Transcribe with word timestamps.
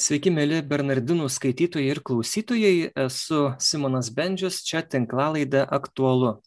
Sveiki, 0.00 0.30
mėly 0.32 0.62
Bernardinų 0.64 1.26
skaitytojai 1.28 1.90
ir 1.92 1.98
klausytojai, 2.08 2.76
esu 3.02 3.40
Simonas 3.60 4.08
Bendžius, 4.16 4.62
čia 4.64 4.80
tinklalaidė 4.80 5.66
aktualu. 5.76 6.38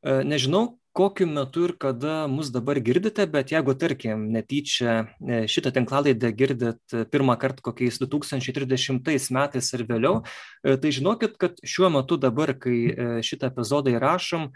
E, 0.00 0.22
nežinau, 0.24 0.78
kokiu 0.96 1.26
metu 1.28 1.66
ir 1.66 1.74
kada 1.76 2.22
mus 2.32 2.48
dabar 2.54 2.80
girdite, 2.80 3.26
bet 3.28 3.52
jeigu, 3.52 3.74
tarkim, 3.76 4.22
netyčia 4.32 4.94
e, 5.04 5.42
šitą 5.52 5.74
tinklalaidę 5.76 6.30
girdit 6.38 6.96
pirmą 7.12 7.36
kartą 7.42 7.66
kokiais 7.68 8.00
2030 8.00 9.28
metais 9.36 9.68
ir 9.76 9.84
vėliau, 9.90 10.22
e, 10.64 10.78
tai 10.80 10.94
žinokit, 10.96 11.36
kad 11.36 11.60
šiuo 11.60 11.92
metu 11.92 12.16
dabar, 12.16 12.54
kai 12.56 13.20
šitą 13.20 13.52
epizodą 13.52 13.92
įrašom, 13.98 14.48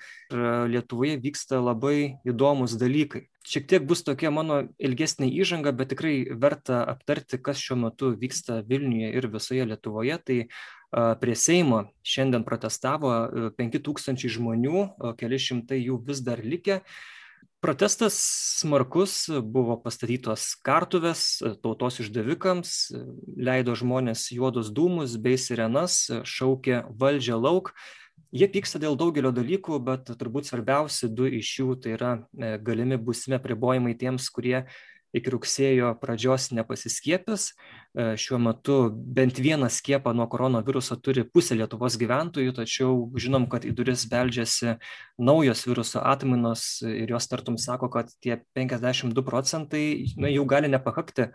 Lietuvoje 0.72 1.20
vyksta 1.20 1.60
labai 1.60 2.14
įdomus 2.24 2.80
dalykai. 2.80 3.26
Šiek 3.42 3.66
tiek 3.66 3.86
bus 3.86 4.04
tokia 4.06 4.30
mano 4.30 4.60
ilgesnė 4.78 5.26
įžanga, 5.42 5.72
bet 5.74 5.90
tikrai 5.92 6.14
verta 6.38 6.84
aptarti, 6.86 7.40
kas 7.42 7.58
šiuo 7.58 7.80
metu 7.88 8.12
vyksta 8.14 8.60
Vilniuje 8.68 9.08
ir 9.18 9.26
visoje 9.32 9.66
Lietuvoje. 9.66 10.18
Tai 10.22 10.36
prie 11.18 11.34
Seimo 11.34 11.86
šiandien 12.06 12.44
protestavo 12.46 13.10
5000 13.58 14.30
žmonių, 14.36 14.84
keli 15.18 15.40
šimtai 15.40 15.80
jų 15.80 15.98
vis 16.06 16.22
dar 16.22 16.44
likę. 16.44 16.82
Protestas 17.62 18.16
smarkus, 18.58 19.28
buvo 19.30 19.76
pastatytos 19.78 20.48
kartuvės 20.66 21.38
tautos 21.62 22.00
išdavikams, 22.02 22.72
leido 23.38 23.76
žmonės 23.78 24.28
juodus 24.34 24.72
dūmus 24.74 25.14
bei 25.22 25.38
sirenas, 25.38 26.08
šaukė 26.26 26.82
valdžią 26.98 27.38
lauk 27.38 27.70
jie 28.32 28.48
pyksta 28.48 28.80
dėl 28.82 28.96
daugelio 28.98 29.32
dalykų 29.34 29.78
bet 29.84 30.14
turbūt 30.18 30.48
svarbiausi 30.48 31.10
du 31.12 31.28
iš 31.28 31.58
jų 31.60 31.76
tai 31.82 31.96
yra 31.98 32.14
e, 32.16 32.56
galimi 32.64 32.96
būsimi 32.96 33.36
apribojimai 33.38 33.94
tiems 33.98 34.30
kurie 34.32 34.64
iki 35.12 35.28
rugsėjo 35.28 35.90
pradžios 36.00 36.48
nepasiskiepys. 36.56 37.50
E, 37.92 38.14
šiuo 38.16 38.38
metu 38.40 38.76
bent 38.88 39.36
vieną 39.44 39.68
skiepą 39.68 40.14
nuo 40.16 40.24
koronaviruso 40.32 40.96
turi 41.04 41.26
pusė 41.28 41.58
lietuvos 41.60 41.98
gyventojų 42.00 42.54
tačiau 42.56 42.94
žinom 43.20 43.44
kad 43.52 43.66
į 43.68 43.74
duris 43.76 44.06
beldžiasi 44.08 44.78
naujos 45.20 45.66
viruso 45.68 46.00
atmainos 46.00 46.80
ir 46.88 47.12
jos 47.12 47.28
tartum 47.28 47.60
sako 47.60 47.92
kad 47.92 48.08
tie 48.24 48.40
penkiasdešim 48.56 49.12
du 49.12 49.24
procentai 49.26 49.84
na 50.16 50.32
jų 50.32 50.48
gali 50.48 50.72
nepakakti 50.72 51.28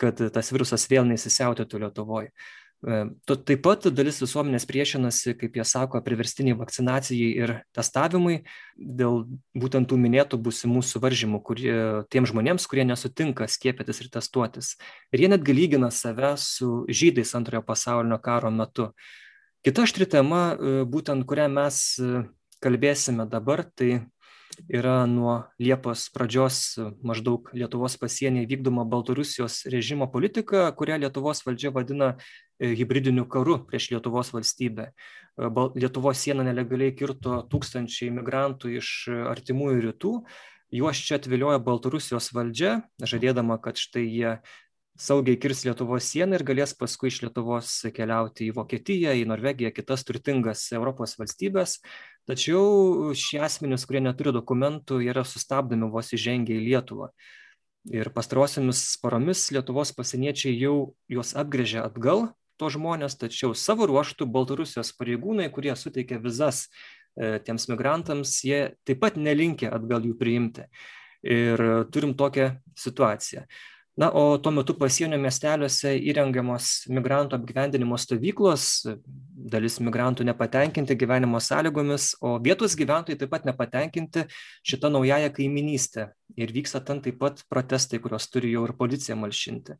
kad 0.00 0.18
tas 0.34 0.48
virusas 0.50 0.88
vėl 0.90 1.04
neįsisiautėtų 1.06 1.84
lietuvoj. 1.84 2.32
E, 2.32 2.61
taip 2.82 3.60
pat 3.62 3.86
dalis 3.94 4.18
visuomenės 4.18 4.66
priešinasi, 4.66 5.36
kaip 5.38 5.54
jie 5.58 5.64
sako, 5.66 6.00
priverstiniai 6.02 6.56
vakcinacijai 6.58 7.28
ir 7.38 7.52
testavimui 7.76 8.40
dėl 8.74 9.22
būtent 9.54 9.86
tų 9.90 9.98
minėtų 10.02 10.40
būsimų 10.42 10.82
suvaržymų 10.88 11.42
kurie, 11.46 11.76
tiem 12.10 12.26
žmonėms, 12.26 12.66
kurie 12.66 12.86
nesutinka 12.88 13.46
skiepytis 13.46 14.02
ir 14.02 14.10
testuotis. 14.18 14.74
Ir 15.14 15.22
jie 15.22 15.30
netgi 15.30 15.54
lygina 15.54 15.92
save 15.94 16.34
su 16.42 16.82
žydais 16.90 17.34
antrojo 17.38 17.62
pasaulinio 17.66 18.18
karo 18.22 18.50
metu. 18.50 18.90
Kita 19.62 19.86
aštri 19.86 20.08
tema, 20.10 20.56
e, 20.58 20.82
būtent 20.82 21.22
kurią 21.22 21.46
mes 21.54 21.78
e, 22.02 22.24
kalbėsime 22.62 23.28
dabar, 23.30 23.62
tai 23.62 24.02
yra 24.68 25.06
nuo 25.06 25.42
liepos 25.60 26.08
pradžios 26.12 26.78
maždaug 27.04 27.50
lietuvos 27.56 27.96
pasienyje 28.00 28.48
vykdoma 28.50 28.84
baltarusijos 28.88 29.62
režimo 29.72 30.08
politika 30.12 30.70
kurią 30.76 30.98
lietuvos 31.02 31.42
valdžia 31.46 31.72
vadina 31.74 32.14
e, 32.62 32.70
hibridiniu 32.78 33.26
karu 33.26 33.58
prieš 33.66 33.90
lietuvos 33.92 34.30
valstybę. 34.32 34.92
E, 34.92 35.50
lietuvos 35.82 36.22
sieną 36.22 36.46
nelegaliai 36.46 36.94
kirto 36.94 37.42
tūkstančiai 37.50 38.12
migrantų 38.14 38.76
iš 38.78 38.94
artimųjų 39.34 39.84
rytų. 39.88 40.16
Juos 40.72 41.02
čia 41.04 41.18
atviliojo 41.18 41.58
baltarusijos 41.66 42.30
valdžia 42.32 42.78
žadėdama 43.02 43.58
kad 43.60 43.76
štai 43.76 44.06
jie 44.06 44.36
saugiai 44.96 45.38
kirs 45.40 45.64
lietuvos 45.66 46.06
sieną 46.08 46.38
ir 46.38 46.44
galės 46.48 46.72
paskui 46.76 47.10
iš 47.10 47.22
lietuvos 47.24 47.74
keliauti 47.96 48.48
į 48.48 48.56
vokietiją 48.56 49.12
į 49.20 49.26
norvegiją 49.28 49.72
kitas 49.74 50.04
turtingas 50.08 50.64
europos 50.72 51.16
valstybes 51.20 51.78
tačiau 52.28 53.12
šie 53.16 53.40
asmenys 53.44 53.86
kurie 53.88 54.02
neturi 54.04 54.34
dokumentų 54.34 55.00
yra 55.08 55.24
sustabdomi 55.26 55.88
vos 55.90 56.12
įžengę 56.14 56.54
į 56.54 56.66
lietuvą. 56.68 57.10
Ir 57.90 58.12
pastarosiomis 58.14 58.84
paromis 59.02 59.48
lietuvos 59.50 59.90
pasieniečiai 59.96 60.54
jau 60.54 60.94
juos 61.10 61.32
apgręžė 61.34 61.82
atgal 61.82 62.28
tuos 62.60 62.76
žmones 62.76 63.18
tačiau 63.20 63.54
savo 63.58 63.88
ruožtu 63.90 64.26
baltarusijos 64.26 64.92
pareigūnai 64.98 65.50
kurie 65.54 65.74
suteikia 65.76 66.20
vizas 66.22 66.66
e, 67.16 67.38
tiems 67.44 67.68
migrantams 67.72 68.38
jie 68.46 68.64
taip 68.86 69.02
pat 69.02 69.20
nelinkę 69.20 69.70
atgal 69.72 70.04
jų 70.08 70.16
priimti. 70.18 70.66
Ir 71.22 71.60
turim 71.94 72.16
tokią 72.18 72.48
situaciją. 72.74 73.44
Na 73.96 74.10
o 74.10 74.38
tuo 74.38 74.50
metu 74.56 74.72
pasienio 74.80 75.18
miesteliuose 75.20 75.90
įrengiamos 76.08 76.68
migrantų 76.88 77.36
apgyvendinimo 77.36 77.98
stovyklos 78.00 78.86
dalis 79.52 79.76
migrantų 79.84 80.24
nepatenkinti 80.24 80.96
gyvenimo 80.96 81.36
sąlygomis 81.44 82.14
o 82.24 82.38
vietos 82.40 82.72
gyventojai 82.80 83.18
taip 83.20 83.32
pat 83.34 83.44
nepatenkinti 83.44 84.24
šita 84.64 84.88
naująja 84.88 85.28
kaimynyste 85.36 86.06
ir 86.40 86.54
vyksta 86.56 86.80
ten 86.80 87.02
taip 87.04 87.20
pat 87.20 87.44
protestai 87.52 88.00
kuriuos 88.00 88.30
turi 88.32 88.54
jau 88.54 88.64
ir 88.64 88.72
policija 88.78 89.18
malšinti. 89.20 89.76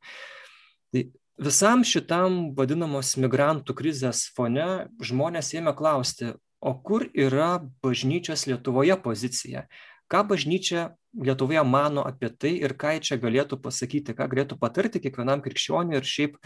Tai 0.93 1.07
visam 1.39 1.85
šitam 1.85 2.53
vadinamos 2.57 3.15
migrantų 3.17 3.77
krizės 3.79 4.27
fone 4.37 4.89
žmonės 5.01 5.55
ėmė 5.57 5.77
klausti 5.79 6.35
o 6.63 6.75
kur 6.79 7.09
yra 7.15 7.57
bažnyčios 7.83 8.47
lietuvoje 8.51 8.99
pozicija 9.03 9.67
ką 10.13 10.27
bažnyčia 10.29 10.91
Lietuvoje 11.13 11.61
mano 11.65 12.01
apie 12.09 12.31
tai 12.33 12.57
ir 12.65 12.73
ką 12.73 12.97
čia 13.05 13.19
galėtų 13.21 13.59
pasakyti, 13.61 14.15
ką 14.17 14.25
galėtų 14.33 14.57
patarti 14.57 15.01
kiekvienam 15.01 15.43
krikščioniui 15.45 15.99
ir 15.99 16.09
šiaip, 16.09 16.39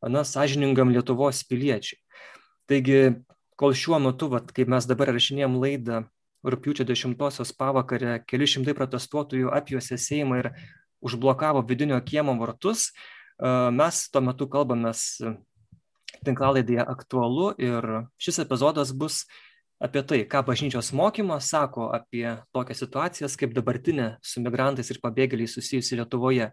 na, 0.00 0.24
sąžiningam 0.24 0.88
Lietuvos 0.92 1.42
piliečiui. 1.44 2.00
Taigi, 2.64 3.20
kol 3.60 3.76
šiuo 3.76 4.00
metu, 4.00 4.30
vat, 4.32 4.48
kaip 4.56 4.72
mes 4.72 4.88
dabar 4.88 5.12
rašinėjom 5.12 5.58
laidą, 5.60 6.06
rūpiučio 6.44 6.88
10-osios 6.88 7.52
pavakarę 7.52 8.22
keli 8.24 8.48
šimtai 8.48 8.72
protestuotojų 8.76 9.52
apjuosė 9.52 10.00
Seimą 10.00 10.40
ir 10.40 10.50
užblokavo 11.04 11.60
vidinio 11.68 12.00
kiemo 12.00 12.32
vartus, 12.40 12.94
mes 13.40 14.04
tuo 14.10 14.22
metu 14.22 14.46
kalbamės 14.50 15.18
tinklalaidėje 16.24 16.84
aktualu 16.86 17.50
ir 17.58 17.88
šis 18.20 18.42
epizodas 18.44 18.92
bus 18.94 19.24
apie 19.82 20.04
tai 20.06 20.20
ką 20.30 20.44
bažnyčios 20.46 20.92
mokymas 20.96 21.50
sako 21.50 21.90
apie 21.96 22.26
tokias 22.54 22.80
situacijas 22.84 23.36
kaip 23.40 23.54
dabartinė 23.56 24.14
su 24.22 24.42
migrantais 24.44 24.90
ir 24.90 25.00
pabėgėliais 25.02 25.56
susijusi 25.58 25.98
lietuvoje. 26.00 26.52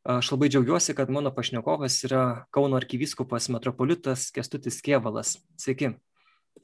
Aš 0.00 0.30
labai 0.32 0.48
džiaugiuosi 0.48 0.94
kad 0.96 1.10
mano 1.12 1.32
pašnekovas 1.34 1.98
yra 2.08 2.22
kauno 2.54 2.78
arkivyskupas 2.80 3.50
metropolitas 3.52 4.30
kęstutis 4.32 4.80
kėvalas 4.84 5.36
sveiki. 5.60 5.94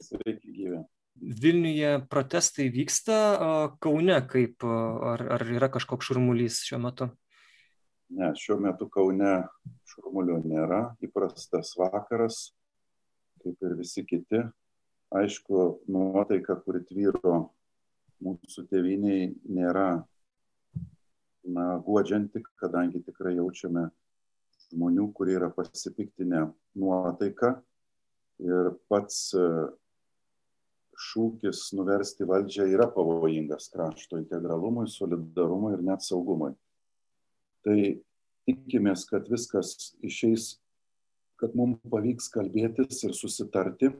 Sveiki 0.01 0.53
gyvi. 0.53 0.81
Vilniuje 1.17 1.91
protestai 2.09 2.67
vyksta, 2.69 3.19
Kaune 3.81 4.17
kaip, 4.29 4.61
ar, 4.61 5.23
ar 5.37 5.45
yra 5.49 5.69
kažkoks 5.73 6.11
šurmulys 6.11 6.59
šiuo 6.65 6.81
metu? 6.81 7.07
Ne, 8.09 8.31
šiuo 8.39 8.55
metu 8.63 8.87
Kaune 8.91 9.31
šurmulio 9.91 10.37
nėra, 10.45 10.93
įprastas 11.03 11.73
vakaras, 11.75 12.53
kaip 13.43 13.63
ir 13.67 13.75
visi 13.79 14.05
kiti, 14.07 14.39
aišku, 15.17 15.63
nuotaika, 15.91 16.55
kuri 16.63 16.85
tvyro 16.87 17.37
mūsų 18.23 18.63
tėviniai, 18.71 19.33
nėra 19.51 19.87
na, 21.47 21.65
guodžianti, 21.83 22.43
kadangi 22.59 23.03
tikrai 23.05 23.35
jaučiame 23.37 23.87
žmonių, 24.67 25.09
kurie 25.15 25.37
yra 25.37 25.49
pasipiktinę 25.53 26.47
nuotaiką 26.79 27.53
ir 28.43 28.71
pats 28.91 29.19
e, 29.37 29.43
šūkis 31.07 31.67
nuversti 31.77 32.27
valdžią 32.27 32.67
yra 32.73 32.87
pavojingas 32.93 33.69
krašto 33.73 34.19
integralumui, 34.19 34.87
solidarumui 34.91 35.75
ir 35.77 35.85
net 35.85 36.03
saugumui. 36.05 36.53
Tai 37.67 37.79
tikimės, 38.47 39.03
kad 39.09 39.27
viskas 39.27 39.91
išeis, 39.99 40.53
kad 41.35 41.51
mums 41.57 41.81
pavyks 41.91 42.29
kalbėtis 42.31 43.03
ir 43.03 43.11
susitarti 43.17 43.91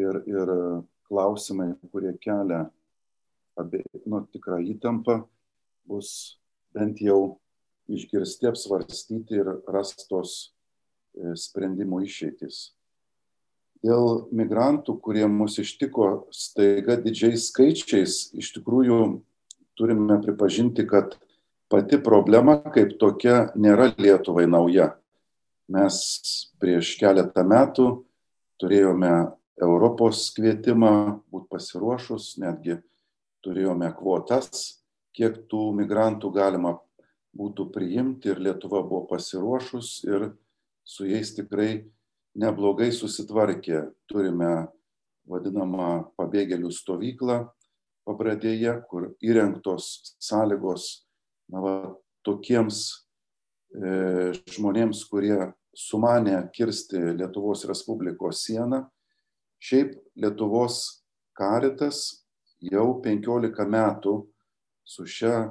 ir, 0.00 0.22
ir 0.24 0.52
klausimai, 1.10 1.74
kurie 1.92 2.14
kelia 2.24 2.62
abie, 3.60 3.82
nu, 4.08 4.22
tikrą 4.32 4.62
įtampą, 4.72 5.20
bus 5.84 6.40
bent 6.72 7.04
jau 7.04 7.36
išgirsti, 7.90 8.48
apsvarstyti 8.48 9.42
ir 9.42 9.50
rastos 9.68 10.34
e, 11.12 11.34
sprendimų 11.36 12.04
išeitis. 12.06 12.70
Dėl 13.84 14.26
migrantų, 14.36 14.96
kurie 15.04 15.26
mus 15.28 15.58
ištiko 15.60 16.30
staiga 16.32 16.96
didžiais 17.00 17.50
skaičiais, 17.50 18.22
iš 18.40 18.54
tikrųjų 18.56 19.00
turime 19.76 20.16
pripažinti, 20.24 20.88
kad 20.88 21.16
pati 21.70 22.00
problema 22.02 22.58
kaip 22.74 22.96
tokia 22.98 23.50
nėra 23.54 23.92
Lietuvai 23.94 24.46
nauja. 24.50 24.90
Mes 25.70 25.96
prieš 26.58 26.96
keletą 26.98 27.44
metų 27.46 27.86
turėjome 28.58 29.12
Europos 29.60 30.24
kvietimą 30.34 30.92
būti 31.30 31.46
pasiruošus, 31.52 32.34
netgi 32.42 32.80
turėjome 33.44 33.90
kvotas, 33.94 34.80
kiek 35.14 35.36
tų 35.50 35.70
migrantų 35.78 36.32
galima 36.34 36.74
būtų 37.36 37.68
priimti 37.70 38.32
ir 38.32 38.40
Lietuva 38.42 38.82
buvo 38.82 39.04
pasiruošus 39.12 39.92
ir 40.08 40.32
su 40.82 41.06
jais 41.06 41.30
tikrai 41.36 41.84
neblogai 42.34 42.90
susitvarkė. 42.94 43.84
Turime 44.10 44.66
vadinamą 45.30 46.10
pabėgėlių 46.18 46.72
stovyklą 46.74 47.44
pabradėje, 48.08 48.74
kur 48.90 49.12
įrengtos 49.22 50.16
sąlygos 50.18 51.04
na, 51.50 51.62
va, 51.62 51.74
tokiems 52.26 52.80
e, 53.74 54.32
žmonėms, 54.54 55.02
kurie 55.10 55.52
sumanė 55.76 56.42
kirsti 56.54 57.00
Lietuvos 57.18 57.64
Respublikos 57.68 58.44
sieną. 58.46 58.84
Šiaip 59.60 59.96
Lietuvos 60.16 61.02
karitas 61.36 62.24
jau 62.64 63.00
15 63.04 63.66
metų 63.70 64.14
su 64.84 65.06
šia 65.06 65.50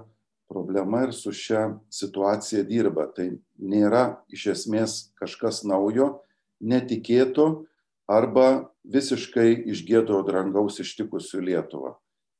problema 0.49 1.03
ir 1.05 1.13
su 1.13 1.31
šia 1.35 1.67
situacija 1.93 2.65
dirba. 2.67 3.07
Tai 3.13 3.31
nėra 3.61 4.19
iš 4.33 4.47
esmės 4.55 4.97
kažkas 5.19 5.63
naujo, 5.67 6.19
netikėto 6.59 7.65
arba 8.09 8.69
visiškai 8.83 9.69
iš 9.69 9.85
gėdo 9.87 10.23
drangaus 10.25 10.81
ištikusių 10.81 11.43
Lietuvą. 11.51 11.93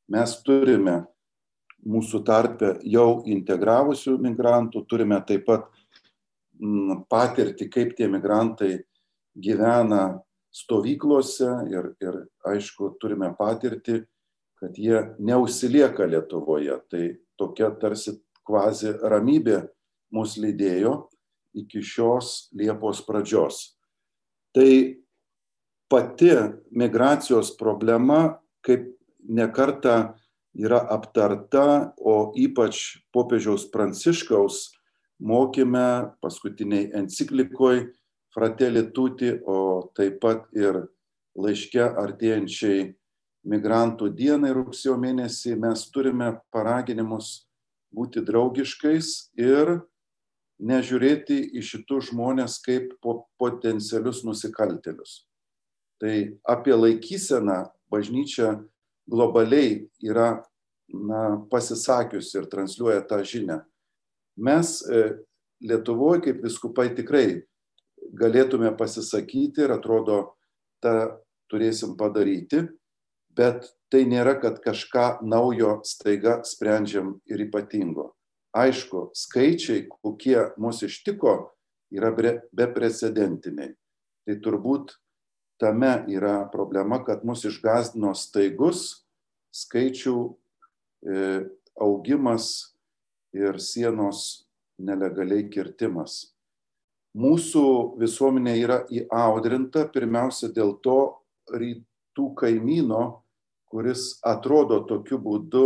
Mes 0.10 0.34
turime 0.42 1.04
mūsų 1.88 2.24
tarpe 2.28 2.74
jau 2.84 3.22
integravusių 3.30 4.18
migrantų, 4.22 4.84
turime 4.90 5.20
taip 5.28 5.46
pat 5.48 5.68
mm, 6.60 7.06
patirtį, 7.12 7.70
kaip 7.72 7.96
tie 7.98 8.10
migrantai 8.12 8.80
gyvena 9.40 10.20
stovyklose 10.52 11.50
ir, 11.72 11.92
ir 12.02 12.24
aišku, 12.50 12.96
turime 13.02 13.32
patirtį, 13.38 14.02
kad 14.60 14.76
jie 14.76 15.04
neusilieka 15.24 16.08
Lietuvoje. 16.10 16.80
Tai 16.92 17.04
tokia 17.40 17.70
tarsi 17.80 18.18
kvazi 18.48 18.96
ramybė 19.00 19.62
mus 20.16 20.36
lydėjo 20.42 20.96
iki 21.58 21.84
šios 21.86 22.50
Liepos 22.58 23.02
pradžios. 23.06 23.78
Tai 24.54 24.70
pati 25.90 26.34
migracijos 26.76 27.54
problema, 27.58 28.40
kaip 28.66 28.90
nekarta 29.30 30.16
yra 30.58 30.80
aptarta, 30.90 31.94
o 31.98 32.32
ypač 32.38 33.00
popiežiaus 33.14 33.68
Pranciškaus 33.72 34.70
mokyme, 35.20 36.16
paskutiniai 36.22 36.92
enciklikoj 36.96 37.90
Fratelli 38.34 38.86
Tuti, 38.94 39.34
o 39.46 39.90
taip 39.98 40.20
pat 40.24 40.48
ir 40.56 40.86
laiške 41.40 41.82
artėjančiai 41.82 42.94
migrantų 43.50 44.10
dienai 44.16 44.52
rugsėjo 44.56 44.98
mėnesį 45.00 45.56
mes 45.60 45.86
turime 45.94 46.34
paraginimus 46.54 47.48
būti 47.96 48.22
draugiškais 48.26 49.32
ir 49.40 49.80
nežiūrėti 50.60 51.40
į 51.56 51.64
šitus 51.64 52.10
žmonės 52.12 52.60
kaip 52.66 52.92
potencialius 53.40 54.26
nusikaltelius. 54.28 55.24
Tai 56.00 56.16
apie 56.48 56.76
laikyseną 56.76 57.64
bažnyčia 57.92 58.60
globaliai 59.10 59.82
yra 60.06 60.30
na, 60.94 61.40
pasisakius 61.52 62.32
ir 62.38 62.48
transliuoja 62.52 63.02
tą 63.10 63.22
žinią. 63.26 63.60
Mes 64.40 64.80
e, 64.88 65.10
Lietuvoje 65.60 66.22
kaip 66.24 66.38
viskupai 66.46 66.86
tikrai 66.96 67.42
galėtume 68.16 68.72
pasisakyti 68.80 69.66
ir 69.66 69.74
atrodo, 69.76 70.20
tą 70.80 71.20
turėsim 71.52 71.98
padaryti, 72.00 72.64
bet 73.36 73.68
tai 73.92 74.06
nėra, 74.08 74.38
kad 74.42 74.62
kažką 74.64 75.20
naujo 75.26 75.80
staiga 75.88 76.40
sprendžiam 76.48 77.18
ir 77.30 77.44
ypatingo. 77.48 78.14
Aišku, 78.56 79.10
skaičiai, 79.14 79.86
kokie 79.92 80.38
mūsų 80.58 80.90
ištiko, 80.90 81.36
yra 81.94 82.10
beprecedentiniai. 82.16 83.76
Tai 84.26 84.36
turbūt 84.46 84.96
tame 85.60 86.04
yra 86.08 86.50
problema, 86.52 87.02
kad 87.06 87.26
mus 87.28 87.44
išgazdino 87.46 88.14
staigus 88.16 89.04
skaičių 89.56 90.16
e, 90.26 91.30
augimas 91.80 92.76
ir 93.36 93.60
sienos 93.62 94.46
nelegaliai 94.80 95.48
kirtimas. 95.52 96.30
Mūsų 97.20 97.64
visuomenė 98.00 98.54
yra 98.62 98.78
įaudrinta 98.94 99.88
pirmiausia 99.92 100.52
dėl 100.54 100.76
to 100.86 101.00
rytų 101.50 102.28
kaimyno, 102.38 103.24
kuris 103.70 104.20
atrodo 104.26 104.84
tokiu 104.90 105.18
būdu 105.22 105.66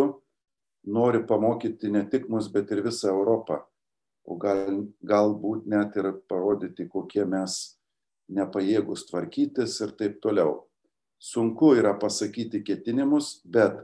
nori 0.88 1.24
pamokyti 1.28 1.92
ne 1.92 2.06
tik 2.10 2.30
mus, 2.31 2.50
bet 2.51 2.72
ir 2.72 2.84
visą 2.84 3.12
Europą. 3.12 3.62
O 4.24 4.38
gal, 4.39 4.86
galbūt 5.04 5.68
net 5.68 5.96
ir 6.00 6.13
parodyti, 6.31 6.88
kokie 6.88 7.25
mes 7.28 7.75
nepajėgus 8.31 9.08
tvarkytis 9.10 9.80
ir 9.84 9.96
taip 10.00 10.20
toliau. 10.24 10.64
Sunku 11.20 11.74
yra 11.80 11.94
pasakyti 12.00 12.64
ketinimus, 12.64 13.42
bet 13.46 13.78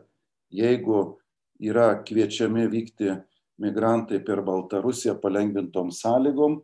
jeigu 0.52 1.20
yra 1.60 1.94
kviečiami 2.04 2.68
vykti 2.72 3.14
migrantai 3.60 4.20
per 4.24 4.42
Baltarusiją 4.44 5.18
palengvintom 5.20 5.92
sąlygom 5.92 6.60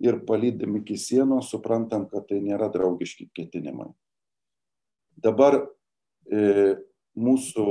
ir 0.00 0.20
palydami 0.26 0.80
iki 0.80 0.96
sienos, 0.98 1.50
suprantam, 1.50 2.06
kad 2.10 2.26
tai 2.28 2.40
nėra 2.42 2.70
draugiški 2.72 3.28
ketinimai. 3.36 3.90
Dabar 5.20 5.58
e, 6.30 6.78
mūsų 7.18 7.66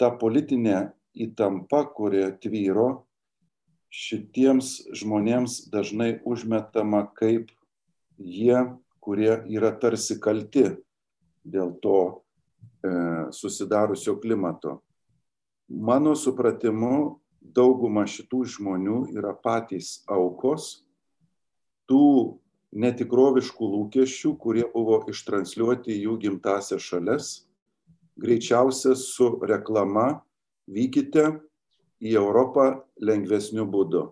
ta 0.00 0.10
politinė 0.18 0.90
įtampa, 1.14 1.84
kuri 1.94 2.24
tvyro, 2.42 3.04
šitiems 3.90 4.90
žmonėms 4.94 5.66
dažnai 5.70 6.20
užmetama 6.26 7.04
kaip 7.18 7.50
jie, 8.18 8.58
kurie 9.00 9.32
yra 9.48 9.72
tarsi 9.80 10.18
kalti 10.20 10.66
dėl 11.44 11.72
to 11.82 11.96
e, 12.10 12.92
susidarusio 13.32 14.18
klimato. 14.20 14.78
Mano 15.70 16.14
supratimu, 16.18 17.20
dauguma 17.40 18.04
šitų 18.04 18.44
žmonių 18.56 18.98
yra 19.16 19.32
patys 19.32 20.00
aukos 20.10 20.84
tų 21.88 22.38
netikroviškų 22.70 23.68
lūkesčių, 23.74 24.34
kurie 24.38 24.66
buvo 24.74 25.00
ištransliuoti 25.10 25.96
jų 26.04 26.18
gimtasias 26.26 26.84
šalis 26.84 27.30
greičiausia 28.20 28.94
su 28.94 29.32
reklama 29.46 30.20
vykite 30.70 31.26
į 32.00 32.16
Europą 32.20 32.82
lengvesniu 33.00 33.66
būdu. 33.68 34.10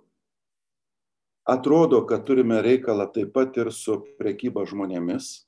Atrodo, 1.49 2.03
kad 2.05 2.27
turime 2.29 2.59
reikalą 2.61 3.07
taip 3.13 3.31
pat 3.33 3.55
ir 3.57 3.71
su 3.73 3.95
prekyba 4.19 4.67
žmonėmis, 4.69 5.47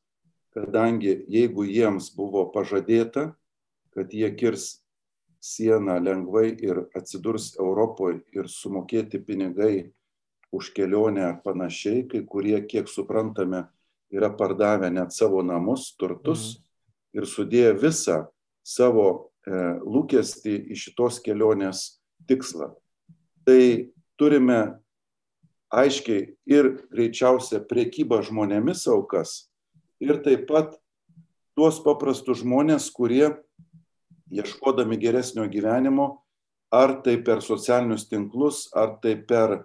kadangi 0.56 1.18
jeigu 1.28 1.66
jiems 1.68 2.08
buvo 2.16 2.46
pažadėta, 2.54 3.34
kad 3.92 4.14
jie 4.16 4.30
kirs 4.32 4.80
sieną 5.44 5.98
lengvai 6.00 6.54
ir 6.56 6.86
atsidurs 6.96 7.52
Europoje 7.60 8.22
ir 8.32 8.48
sumokėti 8.48 9.20
pinigai 9.20 9.90
už 10.56 10.72
kelionę 10.72 11.26
ar 11.28 11.38
panašiai, 11.44 12.08
kai 12.08 12.24
kurie, 12.24 12.56
kiek 12.64 12.88
suprantame, 12.88 13.66
yra 14.08 14.32
pardavę 14.32 14.88
net 14.90 15.12
savo 15.12 15.44
namus, 15.44 15.92
turtus 16.00 16.56
mhm. 16.56 16.66
ir 17.20 17.28
sudėję 17.28 17.76
visą 17.76 18.20
savo 18.64 19.08
e, 19.44 19.52
lūkestį 19.84 20.56
į 20.72 20.80
šitos 20.80 21.20
kelionės 21.20 22.00
tikslą. 22.24 22.72
Tai 23.44 23.62
turime 24.16 24.80
aiškiai 25.70 26.34
ir 26.50 26.72
greičiausia 26.90 27.62
priekyba 27.70 28.20
žmonėmis 28.26 28.86
aukas 28.90 29.50
ir 30.02 30.18
taip 30.24 30.48
pat 30.48 30.74
tuos 31.58 31.80
paprastus 31.84 32.40
žmonės, 32.42 32.88
kurie 32.94 33.28
ieškodami 34.30 34.96
geresnio 35.00 35.46
gyvenimo, 35.50 36.22
ar 36.70 37.00
tai 37.04 37.18
per 37.22 37.42
socialinius 37.42 38.06
tinklus, 38.08 38.68
ar 38.72 38.96
tai 39.02 39.16
per 39.18 39.64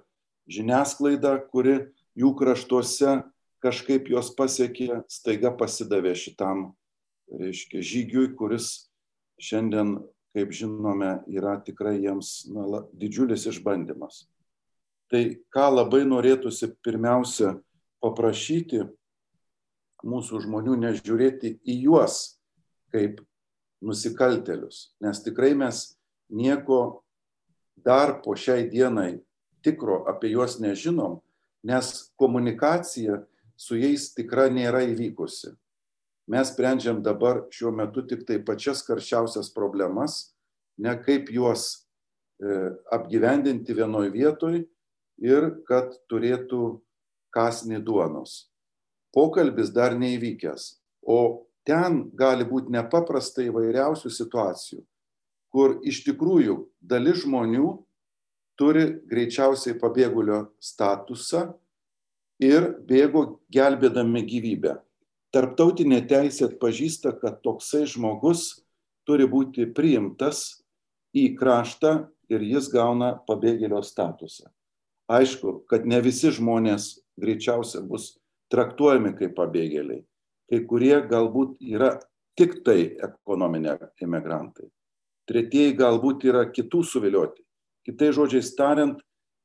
žiniasklaidą, 0.50 1.38
kuri 1.53 1.77
jų 2.17 2.33
kraštuose 2.38 3.21
kažkaip 3.63 4.09
juos 4.12 4.31
pasiekė, 4.38 5.05
staiga 5.09 5.53
pasidavė 5.57 6.13
šitam, 6.17 6.67
reiškia, 7.31 7.81
žygiui, 7.81 8.27
kuris 8.38 8.89
šiandien, 9.41 9.97
kaip 10.35 10.51
žinome, 10.53 11.21
yra 11.31 11.55
tikrai 11.63 11.95
jiems 12.03 12.43
na, 12.51 12.83
didžiulis 12.93 13.47
išbandymas. 13.50 14.25
Tai 15.12 15.21
ką 15.53 15.65
labai 15.75 16.03
norėtųsi 16.07 16.71
pirmiausia 16.85 17.55
paprašyti 18.01 18.85
mūsų 20.05 20.41
žmonių 20.45 20.77
nežiūrėti 20.81 21.55
į 21.65 21.77
juos 21.85 22.38
kaip 22.93 23.21
nusikaltelius, 23.85 24.95
nes 25.03 25.21
tikrai 25.25 25.53
mes 25.57 25.95
nieko 26.29 27.03
dar 27.85 28.19
po 28.24 28.33
šiai 28.38 28.65
dienai 28.69 29.19
tikro 29.65 30.03
apie 30.09 30.31
juos 30.33 30.57
nežinom, 30.62 31.19
nes 31.65 32.12
komunikacija 32.17 33.24
su 33.57 33.77
jais 33.77 34.12
tikra 34.15 34.47
nėra 34.53 34.83
įvykusi. 34.89 35.53
Mes 36.29 36.50
sprendžiam 36.50 37.01
dabar 37.05 37.43
šiuo 37.53 37.71
metu 37.75 38.01
tik 38.05 38.25
tai 38.25 38.39
pačias 38.45 38.81
karščiausias 38.85 39.51
problemas, 39.53 40.33
ne 40.81 40.93
kaip 41.05 41.29
juos 41.33 41.67
e, 42.41 42.74
apgyvendinti 42.93 43.75
vienoj 43.77 44.09
vietoj 44.13 44.63
ir 45.22 45.51
kad 45.67 45.95
turėtų 46.10 46.79
kasnį 47.36 47.81
duonos. 47.84 48.50
pokalbis 49.15 49.72
dar 49.72 49.95
neįvykęs, 49.95 50.75
o 51.07 51.48
ten 51.63 52.01
gali 52.19 52.43
būti 52.43 52.74
nepaprastai 52.75 53.48
įvairiausių 53.48 54.12
situacijų, 54.12 54.81
kur 55.55 55.77
iš 55.88 56.01
tikrųjų 56.03 56.57
dalis 56.84 57.24
žmonių 57.24 57.69
turi 58.60 58.86
greičiausiai 59.07 59.77
pabėgulio 59.79 60.41
statusą 60.60 61.45
ir 62.43 62.74
bėgo 62.88 63.39
gelbėdami 63.55 64.25
gyvybę. 64.27 64.75
Tarptautinė 65.31 66.01
teisė 66.07 66.50
atpažįsta, 66.50 67.15
kad 67.19 67.41
toksai 67.43 67.86
žmogus 67.91 68.65
turi 69.07 69.27
būti 69.27 69.67
priimtas 69.75 70.62
į 71.15 71.34
kraštą 71.39 71.98
ir 72.31 72.43
jis 72.43 72.69
gauna 72.72 73.15
pabėgėlio 73.27 73.81
statusą. 73.84 74.48
Aišku, 75.12 75.65
kad 75.69 75.85
ne 75.85 76.00
visi 76.01 76.31
žmonės 76.33 76.95
greičiausiai 77.21 77.85
bus 77.85 78.15
traktuojami 78.53 79.13
kaip 79.17 79.35
pabėgėliai. 79.38 80.01
Kai 80.50 80.62
kurie 80.69 80.95
galbūt 81.09 81.57
yra 81.62 81.95
tik 82.38 82.62
tai 82.65 82.95
ekonominiai 83.01 83.89
imigrantai. 84.03 84.67
Tretieji 85.29 85.74
galbūt 85.77 86.25
yra 86.29 86.43
kitų 86.53 86.83
suvilioti. 86.85 87.41
Kitai 87.85 88.12
žodžiai 88.13 88.45
tariant, 88.57 89.00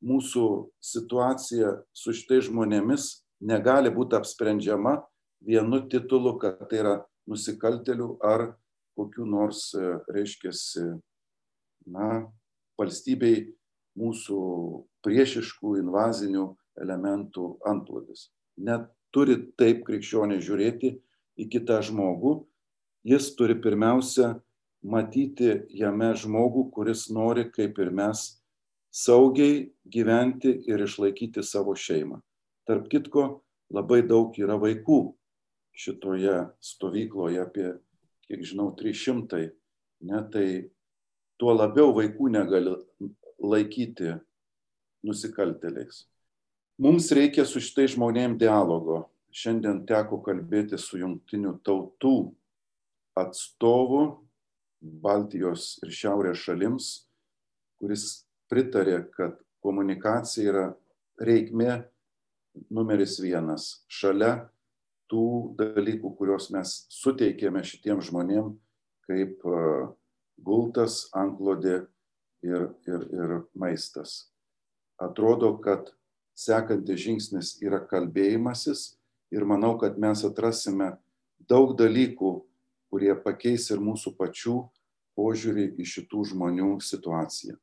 mūsų 0.05 0.45
situacija 0.81 1.75
su 1.93 2.13
šitais 2.17 2.49
žmonėmis 2.49 3.21
negali 3.45 3.93
būti 3.93 4.17
apsprendžiama 4.17 4.97
vienu 5.45 5.83
titulu, 5.93 6.39
kad 6.41 6.69
tai 6.69 6.81
yra 6.81 6.95
nusikaltelių 7.29 8.15
ar 8.25 8.51
kokiu 8.97 9.25
nors, 9.29 9.71
reiškia, 10.13 10.53
na, 11.89 12.29
valstybei 12.81 13.53
mūsų 14.01 14.41
priešiškų 15.05 15.77
invazinių 15.83 16.47
elementų 16.81 17.47
antplūdis. 17.69 18.29
Net 18.61 18.89
turi 19.15 19.37
taip 19.61 19.85
krikščionė 19.87 20.41
žiūrėti 20.43 20.95
į 21.41 21.49
kitą 21.53 21.81
žmogų, 21.85 22.35
jis 23.07 23.31
turi 23.37 23.57
pirmiausia 23.61 24.35
matyti 24.83 25.67
jame 25.77 26.13
žmogų, 26.17 26.69
kuris 26.75 27.09
nori, 27.13 27.47
kaip 27.53 27.79
ir 27.81 27.93
mes, 27.93 28.41
saugiai 28.91 29.71
gyventi 29.87 30.57
ir 30.69 30.85
išlaikyti 30.87 31.45
savo 31.47 31.77
šeimą. 31.77 32.21
Tarp 32.69 32.89
kitko, 32.91 33.43
labai 33.73 34.03
daug 34.07 34.37
yra 34.39 34.57
vaikų 34.61 35.01
šitoje 35.77 36.51
stovykloje, 36.65 37.41
apie, 37.41 37.69
kiek 38.27 38.45
žinau, 38.47 38.71
300. 38.77 39.51
Ne, 40.01 40.21
tai 40.33 40.47
tuo 41.41 41.55
labiau 41.55 41.93
vaikų 41.97 42.31
negali 42.33 42.75
laikyti 43.41 44.15
nusikaltėliais. 45.07 46.05
Mums 46.81 47.11
reikia 47.13 47.45
su 47.49 47.61
šitai 47.61 47.89
žmonėm 47.93 48.39
dialogo. 48.41 49.05
Šiandien 49.31 49.85
teko 49.87 50.19
kalbėti 50.25 50.79
su 50.81 50.99
jungtinių 50.99 51.59
tautų 51.65 52.33
atstovu 53.21 54.03
Baltijos 54.81 55.77
ir 55.85 55.93
Šiaurės 55.93 56.41
šalims, 56.41 56.87
kuris 57.79 58.25
pritarė, 58.51 59.05
kad 59.13 59.37
komunikacija 59.63 60.51
yra 60.51 60.65
reikmė 61.21 61.83
numeris 62.73 63.19
vienas 63.23 63.85
šalia 63.93 64.49
tų 65.11 65.55
dalykų, 65.59 66.15
kuriuos 66.17 66.49
mes 66.55 66.75
suteikėme 66.91 67.63
šitiem 67.67 68.01
žmonėm 68.03 68.55
kaip 69.11 69.45
gultas, 70.41 71.05
anklodė 71.17 71.83
ir, 72.47 72.69
ir, 72.89 73.07
ir 73.15 73.37
maistas. 73.55 74.31
Atrodo, 75.01 75.55
kad 75.63 75.93
sekantis 76.37 77.01
žingsnis 77.01 77.55
yra 77.65 77.81
kalbėjimasis 77.89 78.95
ir 79.33 79.47
manau, 79.49 79.77
kad 79.81 79.99
mes 80.01 80.25
atrasime 80.27 80.95
daug 81.49 81.77
dalykų, 81.79 82.35
kurie 82.91 83.15
pakeis 83.25 83.71
ir 83.71 83.83
mūsų 83.83 84.15
pačių 84.19 84.57
požiūrį 85.19 85.73
į 85.79 85.87
šitų 85.95 86.25
žmonių 86.33 86.71
situaciją. 86.85 87.59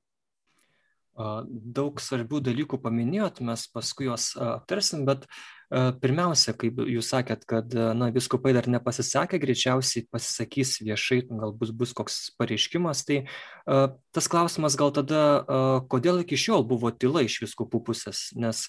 Daug 1.17 1.97
svarbių 1.97 2.43
dalykų 2.45 2.77
paminėjot, 2.83 3.41
mes 3.41 3.63
paskui 3.73 4.05
juos 4.05 4.35
aptarsim, 4.37 5.01
bet 5.07 5.25
Pirmiausia, 5.67 6.53
kaip 6.55 6.77
jūs 6.87 7.09
sakėt, 7.11 7.41
kad 7.47 7.73
na, 7.75 8.07
viskupai 8.15 8.53
dar 8.55 8.69
nepasisakė, 8.71 9.35
greičiausiai 9.43 10.05
pasisakys 10.07 10.77
viešai, 10.79 11.25
galbūt 11.27 11.73
bus 11.75 11.91
koks 11.97 12.19
pareiškimas, 12.39 13.01
tai 13.03 13.17
uh, 13.25 13.89
tas 14.15 14.29
klausimas 14.31 14.77
gal 14.79 14.93
tada, 14.95 15.23
uh, 15.43 15.79
kodėl 15.91 16.21
iki 16.23 16.39
šiol 16.39 16.63
buvo 16.69 16.93
tyla 16.95 17.25
iš 17.27 17.41
viskupų 17.43 17.81
pusės, 17.89 18.29
nes 18.39 18.61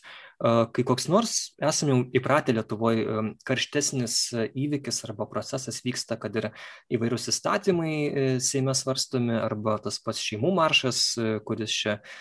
uh, 0.43 0.65
kai 0.75 0.83
koks 0.89 1.07
nors 1.07 1.37
esame 1.63 1.95
jau 1.95 2.01
įpratę 2.19 2.57
Lietuvoje, 2.57 3.05
um, 3.07 3.31
karštesnis 3.47 4.19
įvykis 4.51 4.99
arba 5.07 5.29
procesas 5.31 5.79
vyksta, 5.87 6.19
kad 6.19 6.35
ir 6.35 6.51
įvairius 6.91 7.31
įstatymai 7.31 7.95
Seime 8.43 8.75
svarstomi, 8.75 9.39
arba 9.39 9.77
tas 9.87 10.01
pats 10.03 10.19
šeimų 10.19 10.51
maršas, 10.59 11.13
kuris 11.47 11.79
čia 11.79 12.01
uh, 12.01 12.19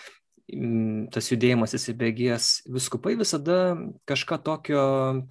tas 1.12 1.28
judėjimas 1.28 1.74
įsibėgėjęs, 1.76 2.46
viskupai 2.72 3.12
visada 3.20 3.76
kažką 4.08 4.38
tokio, 4.46 4.84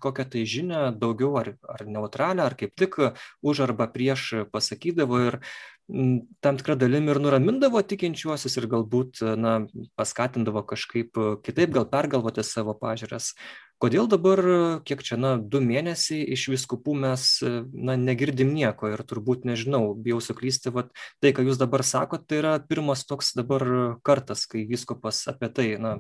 kokią 0.04 0.26
tai 0.34 0.44
žinią 0.46 0.82
daugiau 1.02 1.40
ar, 1.42 1.56
ar 1.66 1.86
neutralią, 1.90 2.46
ar 2.46 2.58
kaip 2.60 2.76
tik 2.78 3.00
už 3.42 3.64
arba 3.66 3.90
prieš 3.90 4.46
pasakydavo 4.54 5.24
ir 5.26 5.40
tam 5.88 6.58
tikrą 6.60 6.75
dalim 6.75 7.08
ir 7.08 7.20
nuramindavo 7.24 7.79
tikinčiuosius 7.79 8.58
ir 8.60 8.67
galbūt 8.67 9.22
na, 9.39 9.53
paskatindavo 9.96 10.65
kažkaip 10.67 11.15
kitaip 11.46 11.72
gal 11.77 11.88
pergalvoti 11.88 12.44
savo 12.44 12.75
pažiūras. 12.75 13.32
Kodėl 13.79 14.10
dabar, 14.10 14.41
kiek 14.89 15.03
čia, 15.06 15.20
na, 15.22 15.36
du 15.38 15.62
mėnesiai 15.62 16.25
iš 16.34 16.48
viskupų 16.50 16.96
mes, 16.98 17.27
na, 17.72 17.94
negirdim 17.94 18.50
nieko 18.56 18.89
ir 18.89 19.03
turbūt, 19.06 19.46
nežinau, 19.46 19.94
bijau 19.94 20.17
suklysti, 20.24 20.74
vat, 20.74 20.89
tai, 21.22 21.32
ką 21.38 21.46
jūs 21.46 21.60
dabar 21.62 21.86
sakot, 21.86 22.25
tai 22.25 22.41
yra 22.41 22.56
pirmas 22.58 23.06
toks 23.06 23.36
dabar 23.38 23.63
kartas, 24.03 24.48
kai 24.50 24.65
viskupas 24.67 25.22
apie 25.29 25.51
tai, 25.53 25.67
na, 25.79 25.94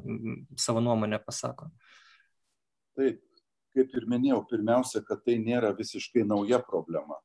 savo 0.57 0.81
nuomonę 0.81 1.21
pasako. 1.21 1.69
Taip, 2.97 3.21
kaip 3.77 3.93
ir 3.93 4.09
minėjau, 4.09 4.41
pirmiausia, 4.49 5.05
kad 5.05 5.21
tai 5.23 5.37
nėra 5.37 5.69
visiškai 5.77 6.25
nauja 6.25 6.59
problema. 6.65 7.21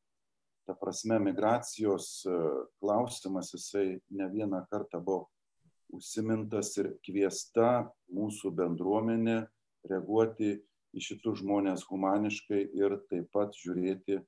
Ta 0.67 0.77
prasme, 0.79 1.19
migracijos 1.19 2.23
e, 2.27 2.35
klausimas, 2.79 3.51
jisai 3.55 3.99
ne 4.15 4.29
vieną 4.31 4.63
kartą 4.71 5.01
buvo 5.03 5.27
užsimintas 5.93 6.71
ir 6.81 6.93
kviesta 7.05 7.89
mūsų 8.15 8.53
bendruomenė 8.57 9.41
reaguoti 9.91 10.55
į 10.93 11.03
šitus 11.03 11.41
žmonės 11.43 11.83
humaniškai 11.89 12.63
ir 12.79 12.97
taip 13.11 13.29
pat 13.35 13.57
žiūrėti 13.59 14.21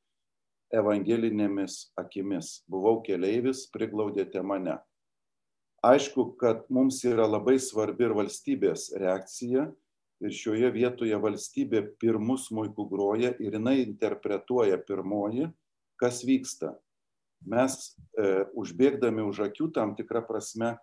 evangelinėmis 0.74 1.94
akimis. 2.00 2.64
Buvau 2.70 2.98
keleivis, 3.06 3.68
priglaudėte 3.72 4.42
mane. 4.42 4.78
Aišku, 5.84 6.32
kad 6.40 6.64
mums 6.72 7.02
yra 7.04 7.26
labai 7.28 7.58
svarbi 7.60 8.06
ir 8.06 8.14
valstybės 8.16 8.88
reakcija 9.00 9.66
ir 10.24 10.32
šioje 10.32 10.70
vietoje 10.72 11.18
valstybė 11.20 11.82
pirmus 12.00 12.48
muikų 12.54 12.86
groja 12.88 13.34
ir 13.36 13.58
jinai 13.58 13.82
interpretuoja 13.82 14.78
pirmoji, 14.88 15.50
kas 16.00 16.22
vyksta. 16.26 16.74
Mes 17.44 17.76
e, 18.16 18.44
užbėgdami 18.56 19.24
už 19.28 19.44
akių 19.50 19.68
tam 19.74 19.92
tikrą 19.98 20.24
prasme 20.26 20.74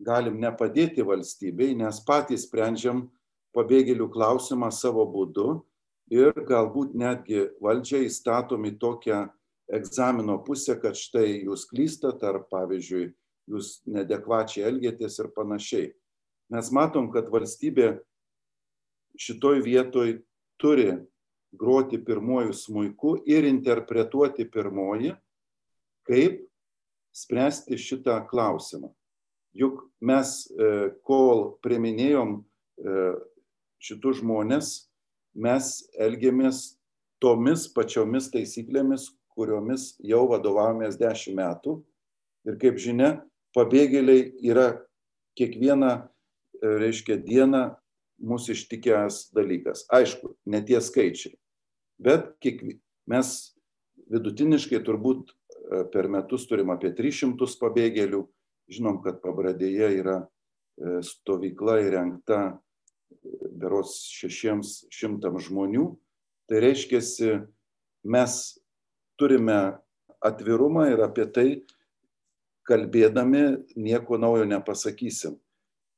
galim 0.00 0.40
nepadėti 0.40 1.04
valstybei, 1.06 1.74
nes 1.76 2.00
patys 2.06 2.48
sprendžiam 2.48 3.04
pabėgėlių 3.54 4.08
klausimą 4.10 4.70
savo 4.74 5.04
būdu 5.06 5.60
ir 6.10 6.34
galbūt 6.48 6.96
netgi 6.98 7.46
valdžia 7.62 8.02
įstatom 8.06 8.66
į 8.66 8.76
tokią 8.82 9.20
egzamino 9.70 10.40
pusę, 10.42 10.74
kad 10.82 10.98
štai 10.98 11.44
jūs 11.44 11.68
klystat 11.70 12.24
ar 12.26 12.42
pavyzdžiui 12.50 13.10
jūs 13.50 13.80
nedekvačiai 13.90 14.66
elgėtės 14.70 15.18
ir 15.22 15.30
panašiai. 15.34 15.90
Mes 16.50 16.70
matom, 16.74 17.10
kad 17.14 17.30
valstybė 17.30 18.00
šitoj 19.20 19.62
vietoj 19.62 20.18
turi 20.60 20.90
groti 21.56 21.98
pirmojų 21.98 22.54
smūjų 22.54 23.14
ir 23.28 23.46
interpretuoti 23.48 24.46
pirmoji, 24.46 25.14
kaip 26.06 26.46
spręsti 27.12 27.78
šitą 27.78 28.20
klausimą. 28.30 28.92
Juk 29.52 29.82
mes, 30.00 30.46
e, 30.54 30.90
kol 31.02 31.58
priminėjom 31.64 32.38
e, 32.38 33.08
šitus 33.82 34.20
žmonės 34.20 34.68
mes 35.34 35.72
elgiamės 35.98 36.78
tomis 37.22 37.66
pačiomis 37.74 38.30
taisyklėmis, 38.30 39.08
kuriomis 39.34 39.96
jau 40.06 40.22
vadovavomės 40.30 40.98
dešimt 41.00 41.36
metų. 41.40 41.80
Ir 42.46 42.56
kaip 42.62 42.78
žinia, 42.80 43.10
pabėgėliai 43.56 44.30
yra 44.46 44.68
kiekvieną, 45.38 45.96
e, 45.98 46.72
reiškia, 46.84 47.18
dieną 47.18 47.79
mūsų 48.20 48.54
ištikęs 48.56 49.30
dalykas. 49.36 49.84
Aišku, 49.92 50.34
ne 50.46 50.60
tie 50.66 50.80
skaičiai, 50.82 51.34
bet 52.00 52.32
kiek, 52.44 52.62
mes 53.10 53.32
vidutiniškai 54.10 54.82
turbūt 54.86 55.30
e, 55.30 55.84
per 55.92 56.10
metus 56.12 56.46
turim 56.50 56.72
apie 56.74 56.92
300 56.96 57.56
pabėgėlių. 57.60 58.24
Žinom, 58.70 59.00
kad 59.02 59.18
pabradėje 59.24 59.88
yra 59.98 60.18
e, 60.22 61.00
stovykla 61.06 61.80
įrengta 61.86 62.40
beros 63.60 63.96
šešiems 64.14 64.84
šimtam 64.94 65.40
žmonių. 65.42 65.88
Tai 66.50 66.60
reiškia, 66.62 67.00
mes 68.06 68.36
turime 69.20 69.58
atvirumą 70.24 70.86
ir 70.92 71.02
apie 71.04 71.26
tai 71.30 71.48
kalbėdami 72.68 73.44
nieko 73.76 74.18
naujo 74.20 74.46
nepasakysim. 74.48 75.36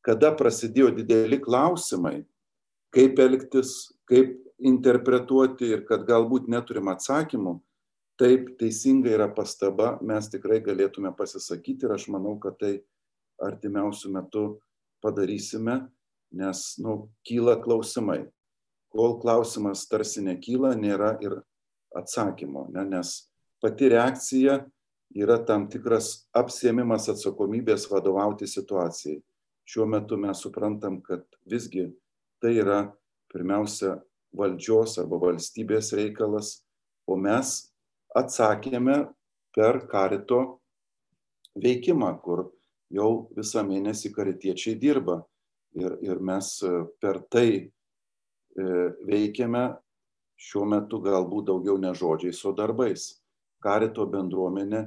Kada 0.02 0.32
prasidėjo 0.34 0.90
dideli 0.96 1.38
klausimai, 1.42 2.24
kaip 2.94 3.20
elgtis, 3.22 3.92
kaip 4.10 4.34
interpretuoti 4.62 5.70
ir 5.76 5.84
kad 5.86 6.02
galbūt 6.06 6.48
neturim 6.50 6.90
atsakymų, 6.90 7.56
taip 8.18 8.52
teisinga 8.58 9.12
yra 9.14 9.28
pastaba, 9.34 9.96
mes 10.02 10.28
tikrai 10.30 10.60
galėtume 10.62 11.10
pasisakyti 11.18 11.86
ir 11.86 11.94
aš 11.96 12.08
manau, 12.14 12.36
kad 12.42 12.58
tai 12.60 12.74
artimiausių 13.42 14.12
metų 14.18 14.44
padarysime, 15.02 15.80
nes 16.32 16.62
nu, 16.82 17.08
kyla 17.26 17.56
klausimai. 17.62 18.24
Kol 18.92 19.16
klausimas 19.22 19.86
tarsi 19.88 20.22
nekyla, 20.24 20.74
nėra 20.76 21.16
ir 21.24 21.38
atsakymo, 21.96 22.68
ne? 22.74 22.84
nes 22.92 23.14
pati 23.62 23.88
reakcija 23.92 24.60
yra 25.16 25.38
tam 25.48 25.66
tikras 25.72 26.28
apsėmimas 26.36 27.08
atsakomybės 27.12 27.88
vadovauti 27.90 28.48
situacijai. 28.48 29.20
Šiuo 29.68 29.86
metu 29.86 30.18
mes 30.18 30.42
suprantam, 30.42 31.00
kad 31.02 31.24
visgi 31.48 31.86
tai 32.42 32.56
yra 32.60 32.80
pirmiausia 33.32 33.96
valdžios 34.36 34.98
arba 35.02 35.20
valstybės 35.22 35.92
reikalas, 35.96 36.62
o 37.06 37.16
mes 37.16 37.54
atsakėme 38.16 38.96
per 39.54 39.82
karito 39.90 40.40
veikimą, 41.58 42.10
kur 42.24 42.48
jau 42.92 43.28
visą 43.36 43.64
mėnesį 43.66 44.12
karitiečiai 44.16 44.78
dirba. 44.80 45.22
Ir, 45.72 45.94
ir 46.04 46.18
mes 46.20 46.48
per 47.00 47.22
tai 47.32 47.48
e, 47.56 47.68
veikiame 49.08 49.62
šiuo 50.36 50.66
metu 50.68 50.98
galbūt 51.00 51.46
daugiau 51.48 51.78
ne 51.80 51.94
žodžiais, 51.96 52.42
o 52.44 52.52
darbais. 52.52 53.06
Karito 53.62 54.04
bendruomenė 54.10 54.82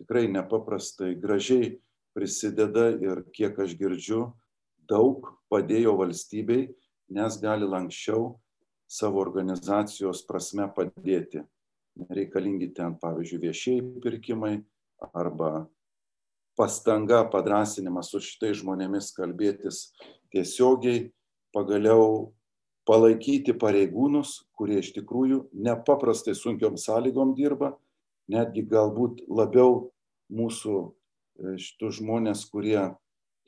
tikrai 0.00 0.24
nepaprastai 0.32 1.12
gražiai 1.20 1.74
prisideda 2.18 2.90
ir 2.98 3.22
kiek 3.30 3.58
aš 3.62 3.76
girdžiu, 3.78 4.32
daug 4.90 5.30
padėjo 5.52 5.94
valstybei, 6.00 6.72
nes 7.14 7.38
gali 7.38 7.68
lankščiau 7.68 8.32
savo 8.90 9.22
organizacijos 9.22 10.24
prasme 10.26 10.66
padėti. 10.74 11.44
Reikalingi 12.10 12.72
ten, 12.74 12.96
pavyzdžiui, 12.98 13.42
viešieji 13.46 13.84
pirkimai 14.02 14.56
arba 15.14 15.68
pastanga, 16.58 17.22
padrasinimas 17.30 18.10
su 18.10 18.20
šitai 18.22 18.50
žmonėmis 18.58 19.12
kalbėtis 19.14 19.92
tiesiogiai, 20.34 21.08
pagaliau 21.54 22.32
palaikyti 22.88 23.54
pareigūnus, 23.54 24.40
kurie 24.58 24.80
iš 24.82 24.90
tikrųjų 24.96 25.44
nepaprastai 25.54 26.34
sunkiom 26.34 26.78
sąlygom 26.80 27.36
dirba 27.38 27.76
netgi 28.28 28.64
galbūt 28.68 29.24
labiau 29.28 29.88
mūsų 30.32 30.78
šitus 31.38 31.98
žmonės, 32.00 32.44
kurie 32.50 32.80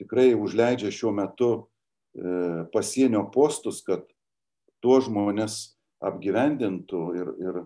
tikrai 0.01 0.33
užleidžia 0.39 0.93
šiuo 0.95 1.13
metu 1.15 1.51
e, 1.57 2.65
pasienio 2.73 3.27
postus, 3.35 3.83
kad 3.87 4.07
tuos 4.81 5.09
žmonės 5.09 5.77
apgyvendintų 6.01 7.03
ir, 7.19 7.33
ir, 7.43 7.61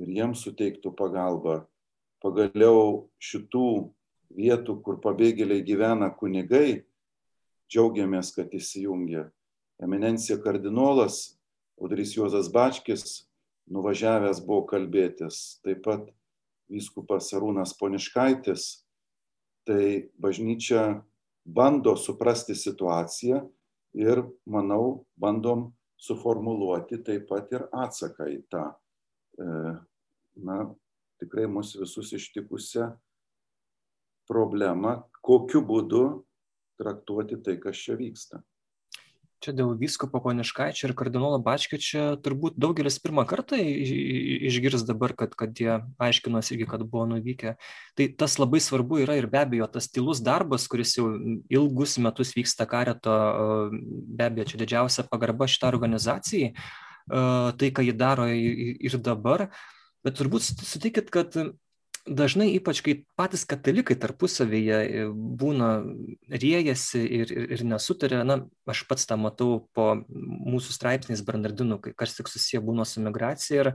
ir 0.00 0.12
jiems 0.18 0.42
suteiktų 0.46 0.92
pagalbą. 0.98 1.60
Pagaliau 2.24 3.06
šitų 3.22 3.68
vietų, 4.36 4.80
kur 4.82 4.98
pabėgėliai 5.04 5.62
gyvena 5.66 6.08
kunigai, 6.10 6.82
džiaugiamės, 7.70 8.32
kad 8.34 8.50
įsijungia. 8.56 9.28
Eminencija 9.82 10.38
kardinolas 10.40 11.36
Audrys 11.76 12.14
Juozas 12.16 12.48
Bačkis 12.48 13.26
nuvažiavęs 13.68 14.40
buvo 14.46 14.64
kalbėtis, 14.70 15.60
taip 15.62 15.82
pat 15.84 16.08
vyskupas 16.72 17.28
Arūnas 17.36 17.74
Poniškaitis, 17.78 18.85
tai 19.66 20.08
bažnyčia 20.22 21.02
bando 21.44 21.96
suprasti 21.96 22.54
situaciją 22.54 23.40
ir, 23.98 24.22
manau, 24.46 25.06
bandom 25.18 25.70
suformuluoti 25.96 27.00
taip 27.04 27.28
pat 27.30 27.52
ir 27.54 27.66
atsaką 27.72 28.28
į 28.30 28.40
tą, 28.52 28.64
e, 29.40 29.46
na, 30.46 30.58
tikrai 31.20 31.46
mus 31.48 31.72
visus 31.78 32.12
ištikusią 32.18 32.90
problemą, 34.28 34.98
kokiu 35.24 35.62
būdu 35.64 36.04
traktuoti 36.76 37.40
tai, 37.42 37.56
kas 37.62 37.78
čia 37.80 37.96
vyksta 37.98 38.42
čia 39.44 39.52
dėl 39.56 39.74
vyskupo 39.78 40.20
poniškaičio 40.24 40.88
ir 40.88 40.94
kardinolo 40.96 41.38
bačkio 41.44 41.78
čia 41.82 42.04
turbūt 42.22 42.56
daugelis 42.60 42.98
pirmą 43.02 43.26
kartą 43.28 43.58
išgirs 43.60 44.86
dabar, 44.88 45.14
kad, 45.18 45.34
kad 45.38 45.56
jie 45.60 45.78
aiškinosi 46.02 46.54
irgi, 46.54 46.68
kad 46.70 46.84
buvo 46.86 47.04
nuvykę. 47.12 47.56
Tai 47.98 48.08
tas 48.20 48.38
labai 48.40 48.62
svarbu 48.64 49.02
yra 49.04 49.18
ir 49.20 49.28
be 49.32 49.42
abejo 49.42 49.68
tas 49.72 49.90
tylus 49.92 50.22
darbas, 50.24 50.66
kuris 50.72 50.96
jau 50.98 51.10
ilgus 51.52 51.98
metus 52.02 52.32
vyksta 52.36 52.68
kareto, 52.70 53.16
be 53.72 54.28
abejo, 54.30 54.50
čia 54.52 54.62
didžiausia 54.64 55.06
pagarba 55.10 55.48
šitą 55.50 55.70
organizacijai, 55.72 56.52
tai, 57.06 57.70
ką 57.72 57.86
jį 57.86 57.96
daro 57.96 58.28
ir 58.32 59.00
dabar. 59.02 59.50
Bet 60.06 60.20
turbūt 60.20 60.44
sutikit, 60.46 61.10
kad 61.10 61.34
dažnai 62.06 62.48
ypač 62.56 62.80
kai 62.86 62.94
patys 63.18 63.44
katalikai 63.48 63.96
tarpusavyje 63.98 64.78
e, 64.86 65.04
būna 65.10 65.70
riejasi 66.30 67.02
ir, 67.02 67.32
ir, 67.32 67.64
nesutarė, 67.66 68.22
na, 68.26 68.40
aš 68.70 68.84
pats 68.88 69.08
tą 69.10 69.18
matau 69.20 69.66
po 69.76 69.92
mūsų 70.06 70.76
straipsniais 70.76 71.24
Bernardinų, 71.26 71.80
kai 71.82 71.94
kas 71.98 72.16
tik 72.16 72.30
susiję 72.30 72.62
būna 72.64 72.86
su 72.88 73.02
migracija 73.04 73.64
ir, 73.64 73.72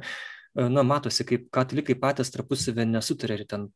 e, 0.55 0.67
na, 0.71 0.85
matosi, 0.87 1.25
kaip 1.27 1.49
katalikai 1.53 1.97
patys 1.99 2.33
tarpusavė 2.33 2.87
nesutarė 2.89 3.41
ir 3.41 3.45
ten 3.51 3.67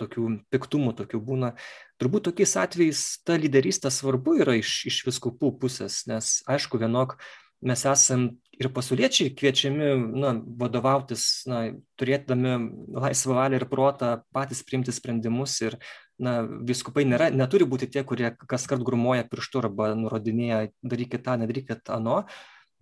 tokių 0.00 0.28
piktumų 0.52 0.96
tokių 1.02 1.22
būna. 1.28 1.54
Turbūt 2.00 2.30
tokiais 2.30 2.56
atvejais 2.64 3.04
ta 3.26 3.36
lyderystė 3.40 3.92
svarbu 3.92 4.40
yra 4.42 4.56
iš, 4.60 4.82
iš 4.90 5.02
viskupų 5.10 5.54
pusės, 5.62 6.02
nes 6.10 6.40
aišku, 6.50 6.80
vienok 6.82 7.18
mes 7.62 7.84
esam 7.86 8.28
ir 8.60 8.68
pasauliečiai 8.74 9.32
kviečiami 9.34 9.88
na, 10.20 10.32
vadovautis, 10.60 11.44
na, 11.48 11.64
turėdami 11.98 12.54
laisvą 12.94 13.36
valią 13.38 13.60
ir 13.60 13.68
protą 13.70 14.12
patys 14.34 14.62
priimti 14.66 14.94
sprendimus 14.94 15.56
ir 15.64 15.78
na, 16.22 16.42
viskupai 16.42 17.06
nėra, 17.08 17.30
neturi 17.34 17.66
būti 17.68 17.88
tie, 17.90 18.04
kurie 18.06 18.34
kas 18.36 18.68
kart 18.70 18.84
grumuoja 18.86 19.26
pirštu 19.30 19.62
arba 19.64 19.92
nurodinėja 19.98 20.68
darykit 20.82 21.24
tą, 21.26 21.38
nedarykit 21.40 21.92
ano. 21.94 22.22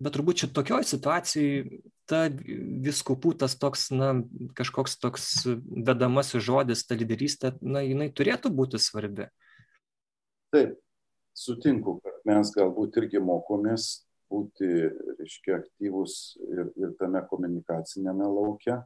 Bet 0.01 0.15
turbūt 0.17 0.41
čia 0.41 0.47
tokioj 0.49 0.85
situacijai 0.89 1.81
ta 2.09 2.25
viskupų 2.27 3.35
tas 3.43 3.53
toks, 3.61 3.89
na, 3.93 4.13
kažkoks 4.57 4.97
toks 5.01 5.27
vedamasis 5.69 6.41
žodis, 6.43 6.83
ta 6.89 6.97
lyderystė, 6.97 7.53
na, 7.61 7.85
jinai 7.85 8.09
turėtų 8.09 8.51
būti 8.57 8.81
svarbi. 8.81 9.29
Taip, 10.51 10.73
sutinku, 11.37 11.99
kad 12.03 12.17
mes 12.27 12.49
galbūt 12.57 12.97
irgi 12.99 13.21
mokomės 13.23 13.91
būti, 14.31 14.69
reiškia, 15.19 15.59
aktyvus 15.59 16.15
ir, 16.47 16.71
ir 16.79 16.95
tame 16.99 17.21
komunikacinėme 17.29 18.27
lauke. 18.31 18.79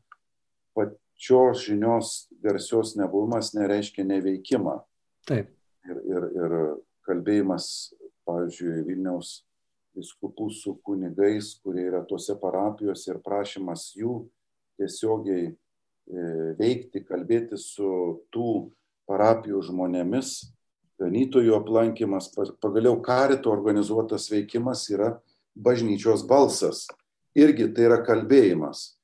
Pačios 0.76 1.64
žinios 1.68 2.14
garsios 2.44 2.96
nebuvimas 3.00 3.54
nereiškia 3.56 4.08
neveikimą. 4.10 4.80
Taip. 5.30 5.52
Ir, 5.86 6.02
ir, 6.10 6.30
ir 6.42 6.56
kalbėjimas, 7.06 7.68
pavyzdžiui, 8.26 8.82
Vilniaus 8.88 9.44
viskupų 9.96 10.50
su 10.52 10.76
kunigais, 10.84 11.54
kurie 11.64 11.86
yra 11.88 12.02
tose 12.08 12.36
parapijose 12.40 13.14
ir 13.14 13.22
prašymas 13.24 13.92
jų 13.96 14.24
tiesiogiai 14.80 15.46
e, 15.48 15.56
veikti, 16.60 17.04
kalbėti 17.08 17.60
su 17.62 17.88
tų 18.34 18.50
parapijų 19.08 19.62
žmonėmis, 19.70 20.34
ganytojų 21.00 21.56
aplankimas, 21.58 22.30
pagaliau 22.64 22.98
karito 23.04 23.52
organizuotas 23.52 24.28
veikimas 24.32 24.86
yra 24.92 25.14
bažnyčios 25.56 26.26
balsas. 26.28 26.86
Irgi 27.36 27.68
tai 27.76 27.90
yra 27.90 28.00
kalbėjimas. 28.06 28.96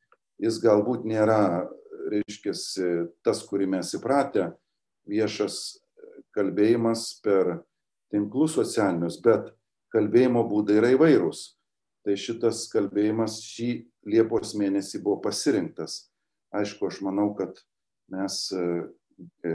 Jis 0.41 0.59
galbūt 0.63 1.05
nėra, 1.07 1.67
reiškia, 2.11 2.53
tas, 3.25 3.43
kurį 3.47 3.67
mes 3.75 3.91
įpratę, 3.97 4.51
viešas 5.09 5.57
kalbėjimas 6.35 7.07
per 7.23 7.59
tinklus 8.11 8.55
socialinius, 8.57 9.19
bet 9.23 9.51
kalbėjimo 9.93 10.43
būdai 10.47 10.79
yra 10.79 10.93
įvairūs. 10.95 11.43
Tai 12.01 12.15
šitas 12.17 12.65
kalbėjimas 12.71 13.41
šį 13.45 13.71
Liepos 14.09 14.55
mėnesį 14.57 15.03
buvo 15.03 15.19
pasirinktas. 15.27 16.07
Aišku, 16.57 16.87
aš 16.89 17.03
manau, 17.05 17.27
kad 17.37 17.59
mes 18.09 18.37
e, 18.57 18.63
e, 19.45 19.51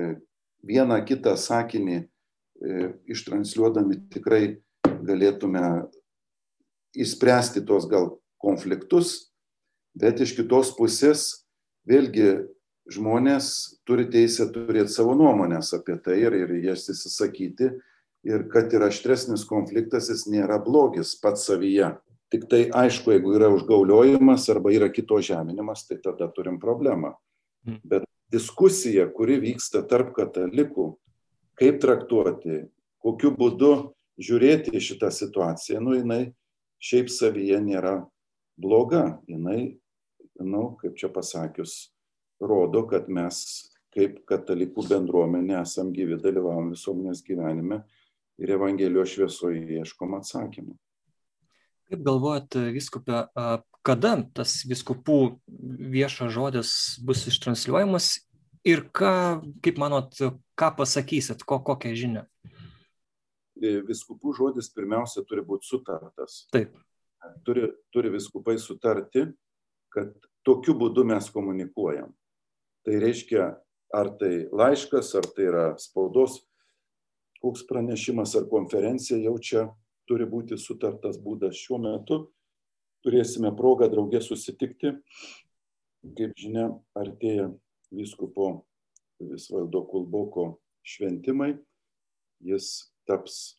vieną 0.63 1.01
kitą 1.09 1.35
sakinį 1.35 1.97
e, 1.99 2.07
ištransliuodami 3.11 3.99
tikrai 4.15 4.61
galėtume 4.87 5.65
išspręsti 6.97 7.65
tos 7.69 7.87
gal 7.91 8.17
konfliktus, 8.43 9.33
bet 9.97 10.21
iš 10.21 10.35
kitos 10.37 10.73
pusės 10.77 11.47
vėlgi 11.89 12.47
žmonės 12.93 13.49
turi 13.87 14.07
teisę 14.11 14.49
turėti 14.55 14.95
savo 14.95 15.17
nuomonės 15.19 15.73
apie 15.77 15.99
tai 16.03 16.21
ir, 16.23 16.37
ir 16.37 16.57
jas 16.65 16.87
įsisakyti. 16.93 17.75
Ir 18.27 18.49
kad 18.51 18.73
ir 18.75 18.83
aštresnis 18.83 19.45
konfliktas, 19.47 20.09
jis 20.11 20.25
nėra 20.27 20.59
blogis 20.63 21.13
pats 21.23 21.45
savyje. 21.47 21.93
Tik 22.35 22.49
tai 22.51 22.65
aišku, 22.75 23.13
jeigu 23.15 23.37
yra 23.39 23.53
užgauliojimas 23.55 24.49
arba 24.51 24.73
yra 24.75 24.89
kito 24.91 25.21
žeminimas, 25.23 25.85
tai 25.87 26.01
tada 26.03 26.27
turim 26.35 26.57
problemą. 26.59 27.13
Mm. 27.63 27.79
Bet 27.87 28.09
diskusija, 28.35 29.07
kuri 29.15 29.39
vyksta 29.45 29.85
tarp 29.87 30.11
katalikų, 30.17 30.89
kaip 31.61 31.79
traktuoti, 31.85 32.65
kokiu 32.99 33.31
būdu 33.37 33.73
žiūrėti 34.19 34.75
į 34.75 34.83
šitą 34.83 35.13
situaciją, 35.15 35.79
nu 35.85 35.95
jinai 36.01 36.23
šiaip 36.83 37.11
savyje 37.13 37.61
nėra 37.65 37.97
bloga. 38.61 39.21
Jinai, 39.31 39.79
nu, 40.43 40.63
kaip 40.81 40.97
čia 41.01 41.11
pasakius, 41.13 41.93
rodo, 42.41 42.85
kad 42.91 43.09
mes 43.09 43.43
kaip 43.97 44.21
katalikų 44.29 44.85
bendruomenė 44.91 45.61
esam 45.63 45.93
gyvi, 45.95 46.19
dalyvavom 46.21 46.75
visuomenės 46.75 47.23
gyvenime 47.25 47.81
ir 48.37 48.53
Evangelijos 48.59 49.15
šviesoje 49.15 49.81
ieškom 49.81 50.19
atsakymų. 50.19 50.77
Kaip 51.87 52.03
galvojat, 52.05 52.59
viskupė, 52.75 53.23
kada 53.87 54.13
tas 54.37 54.59
viskupų 54.69 55.19
viešas 55.95 56.33
žodis 56.35 56.71
bus 57.07 57.23
ištransliuojamas 57.31 58.11
ir 58.67 58.83
ką, 58.91 59.13
kaip 59.65 59.79
manot, 59.81 60.19
ką 60.59 60.73
pasakysit, 60.81 61.47
ko, 61.47 61.61
kokią 61.65 61.95
žinią? 61.97 62.27
E, 63.57 63.79
viskupų 63.87 64.35
žodis 64.37 64.69
pirmiausia 64.75 65.25
turi 65.29 65.45
būti 65.47 65.69
sutartas. 65.71 66.45
Taip. 66.53 66.75
Turi, 67.47 67.71
turi 67.91 68.13
viskupai 68.13 68.59
sutarti, 68.61 69.25
kad 69.91 70.13
tokiu 70.47 70.77
būdu 70.79 71.07
mes 71.09 71.31
komunikuojam. 71.33 72.13
Tai 72.87 72.99
reiškia, 73.03 73.49
ar 73.97 74.13
tai 74.21 74.47
laiškas, 74.53 75.15
ar 75.19 75.27
tai 75.35 75.49
yra 75.49 75.65
spaudos 75.81 76.43
koks 77.43 77.67
pranešimas 77.69 78.35
ar 78.37 78.47
konferencija, 78.51 79.19
jau 79.23 79.37
čia 79.39 79.67
turi 80.09 80.27
būti 80.29 80.59
sutartas 80.59 81.19
būdas. 81.23 81.57
Šiuo 81.59 81.79
metu 81.83 82.21
turėsime 83.07 83.53
progą 83.57 83.89
draugė 83.93 84.23
susitikti. 84.25 84.95
Kaip 86.17 86.37
žinia, 86.39 86.69
artėja 86.95 87.49
vyskupo 87.95 88.67
Visvaldo 89.23 89.83
Kulboko 89.91 90.57
šventimai. 90.87 91.57
Jis 92.45 92.93
taps 93.07 93.57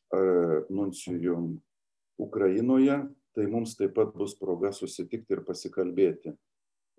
nuncijum 0.70 1.56
Ukrainoje, 2.18 2.98
tai 3.38 3.46
mums 3.46 3.76
taip 3.78 3.94
pat 3.94 4.16
bus 4.18 4.34
proga 4.40 4.72
susitikti 4.74 5.36
ir 5.36 5.44
pasikalbėti. 5.46 6.34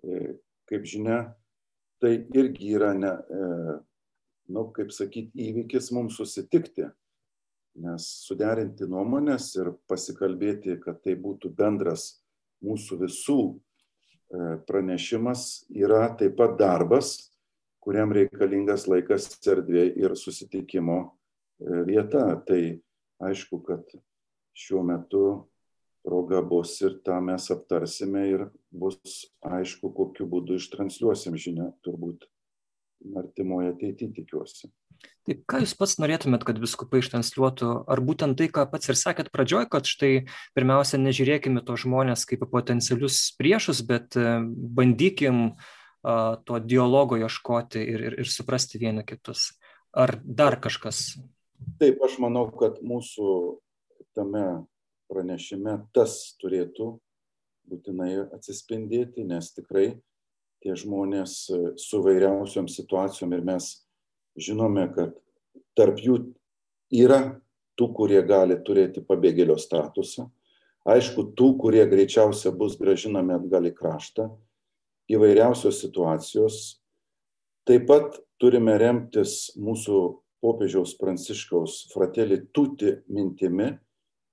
E, 0.07 0.35
kaip 0.69 0.85
žinia, 0.87 1.19
tai 1.99 2.13
irgi 2.39 2.71
yra, 2.77 2.93
ne, 2.95 3.11
e, 3.11 3.75
nu, 4.55 4.63
kaip 4.75 4.93
sakyti, 4.95 5.35
įvykis 5.49 5.91
mums 5.95 6.15
susitikti, 6.21 6.87
nes 7.83 8.05
suderinti 8.23 8.87
nuomonės 8.87 9.51
ir 9.59 9.73
pasikalbėti, 9.91 10.79
kad 10.79 11.03
tai 11.03 11.17
būtų 11.19 11.51
bendras 11.59 12.21
mūsų 12.63 13.01
visų 13.03 13.39
e, 13.51 14.55
pranešimas, 14.69 15.65
yra 15.75 16.05
taip 16.15 16.39
pat 16.39 16.55
darbas, 16.59 17.17
kuriam 17.83 18.15
reikalingas 18.15 18.87
laikas, 18.87 19.27
erdvė 19.43 19.89
ir 19.99 20.15
susitikimo 20.15 21.01
vieta. 21.59 22.25
Tai 22.47 22.61
aišku, 23.19 23.61
kad 23.67 23.85
šiuo 24.57 24.83
metu 24.87 25.23
proga 26.05 26.41
bus 26.45 26.77
ir 26.81 26.99
tą 27.05 27.19
mes 27.23 27.49
aptarsime 27.51 28.25
ir 28.31 28.49
bus 28.71 29.27
aišku, 29.45 29.91
kokiu 29.95 30.27
būdu 30.29 30.59
ištransliuosim 30.59 31.37
žinią, 31.39 31.71
turbūt 31.85 32.27
artimoje 33.19 33.73
ateityje 33.73 34.15
tikiuosi. 34.19 34.71
Taip, 35.27 35.43
ką 35.47 35.61
Jūs 35.63 35.75
pats 35.79 35.95
norėtumėt, 36.01 36.43
kad 36.47 36.57
viskupai 36.59 36.99
ištransliuotų? 36.99 37.69
Ar 37.87 38.01
būtent 38.03 38.35
tai, 38.39 38.49
ką 38.51 38.65
pats 38.71 38.91
ir 38.91 38.97
sakėt 38.99 39.29
pradžioj, 39.31 39.69
kad 39.71 39.87
štai 39.87 40.25
pirmiausia, 40.57 40.99
nežiūrėkime 40.99 41.63
to 41.63 41.77
žmonės 41.79 42.25
kaip 42.27 42.43
potencialius 42.51 43.21
priešus, 43.39 43.79
bet 43.87 44.17
e, 44.19 44.39
bandykim 44.43 45.53
to 45.99 46.59
dialogo 46.63 47.17
ieškoti 47.19 47.81
ir, 47.83 48.03
ir, 48.07 48.13
ir 48.23 48.29
suprasti 48.31 48.79
vieni 48.79 49.03
kitus. 49.03 49.49
Ar 49.91 50.15
dar 50.23 50.55
kažkas 50.63 51.17
Taip, 51.79 52.01
aš 52.03 52.17
manau, 52.19 52.47
kad 52.59 52.79
mūsų 52.83 53.29
tame 54.17 54.45
pranešime 55.09 55.77
tas 55.95 56.35
turėtų 56.41 56.93
būtinai 57.69 58.11
atsispindėti, 58.35 59.23
nes 59.27 59.51
tikrai 59.55 59.93
tie 60.63 60.75
žmonės 60.75 61.35
su 61.79 62.01
vairiausiom 62.03 62.67
situacijom 62.71 63.35
ir 63.35 63.45
mes 63.47 63.69
žinome, 64.39 64.87
kad 64.95 65.15
tarp 65.77 66.01
jų 66.03 66.19
yra 66.95 67.21
tų, 67.79 67.89
kurie 67.95 68.19
gali 68.27 68.57
turėti 68.65 69.03
pabėgėlio 69.05 69.55
statusą, 69.59 70.27
aišku, 70.89 71.29
tų, 71.37 71.53
kurie 71.61 71.85
greičiausia 71.87 72.51
bus 72.55 72.75
gražinami 72.79 73.37
atgal 73.37 73.69
į 73.69 73.73
kraštą, 73.77 74.27
įvairiausios 75.09 75.79
situacijos. 75.83 76.79
Taip 77.67 77.85
pat 77.89 78.17
turime 78.41 78.75
remtis 78.81 79.53
mūsų 79.59 79.99
popiežiaus 80.43 80.95
Pranciškaus 80.99 81.85
fratelį 81.93 82.41
tuti 82.55 82.95
mintimi, 83.11 83.73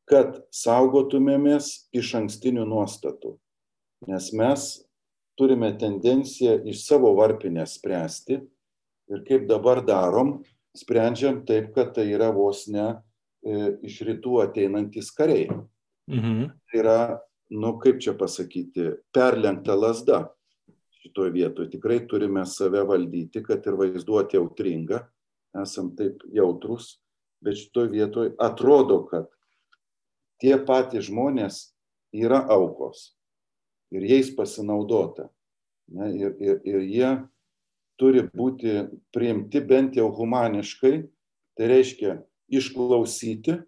kad 0.07 0.38
saugotumėmės 0.55 1.88
iš 1.97 2.12
ankstinių 2.21 2.66
nuostatų. 2.69 3.35
Nes 4.07 4.31
mes 4.37 4.66
turime 5.38 5.73
tendenciją 5.79 6.61
iš 6.69 6.85
savo 6.87 7.11
varpinę 7.19 7.66
spręsti 7.66 8.38
ir 9.11 9.25
kaip 9.27 9.49
dabar 9.51 9.83
darom, 9.87 10.38
sprendžiam 10.77 11.42
taip, 11.47 11.73
kad 11.75 11.95
tai 11.97 12.07
yra 12.12 12.31
vos 12.35 12.66
ne 12.71 12.87
e, 12.87 13.77
iš 13.87 14.01
rytų 14.07 14.40
ateinantis 14.45 15.11
kariai. 15.16 15.49
Mhm. 16.11 16.47
Tai 16.71 16.81
yra, 16.81 16.99
nu 17.51 17.77
kaip 17.83 18.01
čia 18.03 18.14
pasakyti, 18.19 18.92
perlenkta 19.14 19.75
lasda 19.79 20.23
šitoje 21.03 21.35
vietoje. 21.35 21.71
Tikrai 21.75 22.01
turime 22.11 22.45
save 22.47 22.83
valdyti, 22.87 23.42
kad 23.47 23.66
ir 23.66 23.79
vaizduoti 23.79 24.38
autringa 24.40 25.05
esam 25.62 25.92
taip 25.97 26.23
jautrus, 26.35 26.97
bet 27.45 27.59
šitoje 27.61 27.92
vietoje 27.92 28.35
atrodo, 28.42 29.03
kad 29.11 29.29
tie 30.42 30.57
patys 30.66 31.09
žmonės 31.11 31.61
yra 32.16 32.42
aukos 32.53 33.12
ir 33.95 34.05
jais 34.09 34.33
pasinaudota. 34.37 35.31
Ne, 35.87 36.11
ir, 36.19 36.33
ir, 36.42 36.61
ir 36.66 36.81
jie 36.83 37.11
turi 38.01 38.25
būti 38.27 38.88
priimti 39.14 39.62
bent 39.62 39.97
jau 39.97 40.09
humaniškai, 40.12 40.97
tai 41.57 41.69
reiškia 41.71 42.16
išklausyti, 42.51 43.61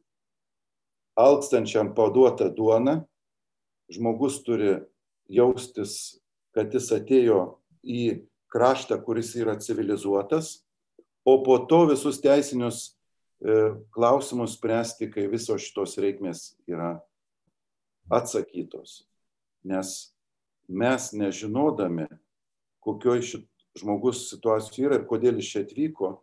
alkstančiam 1.18 1.92
paduotą 1.94 2.51
duoną, 2.55 3.01
žmogus 3.90 4.42
turi 4.46 4.81
jaustis, 5.31 6.18
kad 6.55 6.74
jis 6.74 6.90
atėjo 6.94 7.40
į 7.83 8.27
kraštą, 8.53 8.98
kuris 9.05 9.35
yra 9.38 9.57
civilizuotas, 9.61 10.59
o 11.28 11.42
po 11.44 11.58
to 11.68 11.84
visus 11.90 12.20
teisinius 12.24 12.78
e, 12.88 13.74
klausimus 13.92 14.56
spręsti, 14.56 15.10
kai 15.12 15.26
visos 15.28 15.66
šitos 15.66 15.98
reikmės 16.00 16.54
yra 16.70 16.94
atsakytos. 18.08 19.02
Nes 19.68 20.14
mes 20.68 21.10
nežinodami, 21.12 22.06
kokioj 22.84 23.20
šit 23.24 23.46
žmogus 23.78 24.28
situacijų 24.30 24.88
yra 24.88 24.98
ir 25.00 25.06
kodėl 25.10 25.38
jis 25.40 25.52
čia 25.52 25.62
atvyko, 25.66 26.14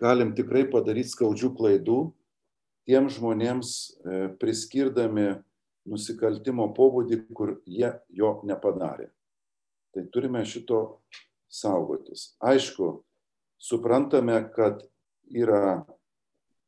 galim 0.00 0.34
tikrai 0.36 0.66
padaryti 0.70 1.14
skaudžių 1.14 1.52
klaidų 1.56 2.00
tiem 2.86 3.08
žmonėms 3.10 3.72
e, 3.72 4.18
priskirdami 4.40 5.30
nusikaltimo 5.86 6.68
pobūdį, 6.76 7.22
kur 7.34 7.56
jie 7.66 7.94
jo 8.12 8.36
nepadarė. 8.46 9.08
Tai 9.94 10.04
turime 10.12 10.42
šito 10.44 11.00
saugotis. 11.48 12.34
Aišku, 12.42 13.05
suprantame, 13.58 14.38
kad 14.54 14.82
yra 15.32 15.84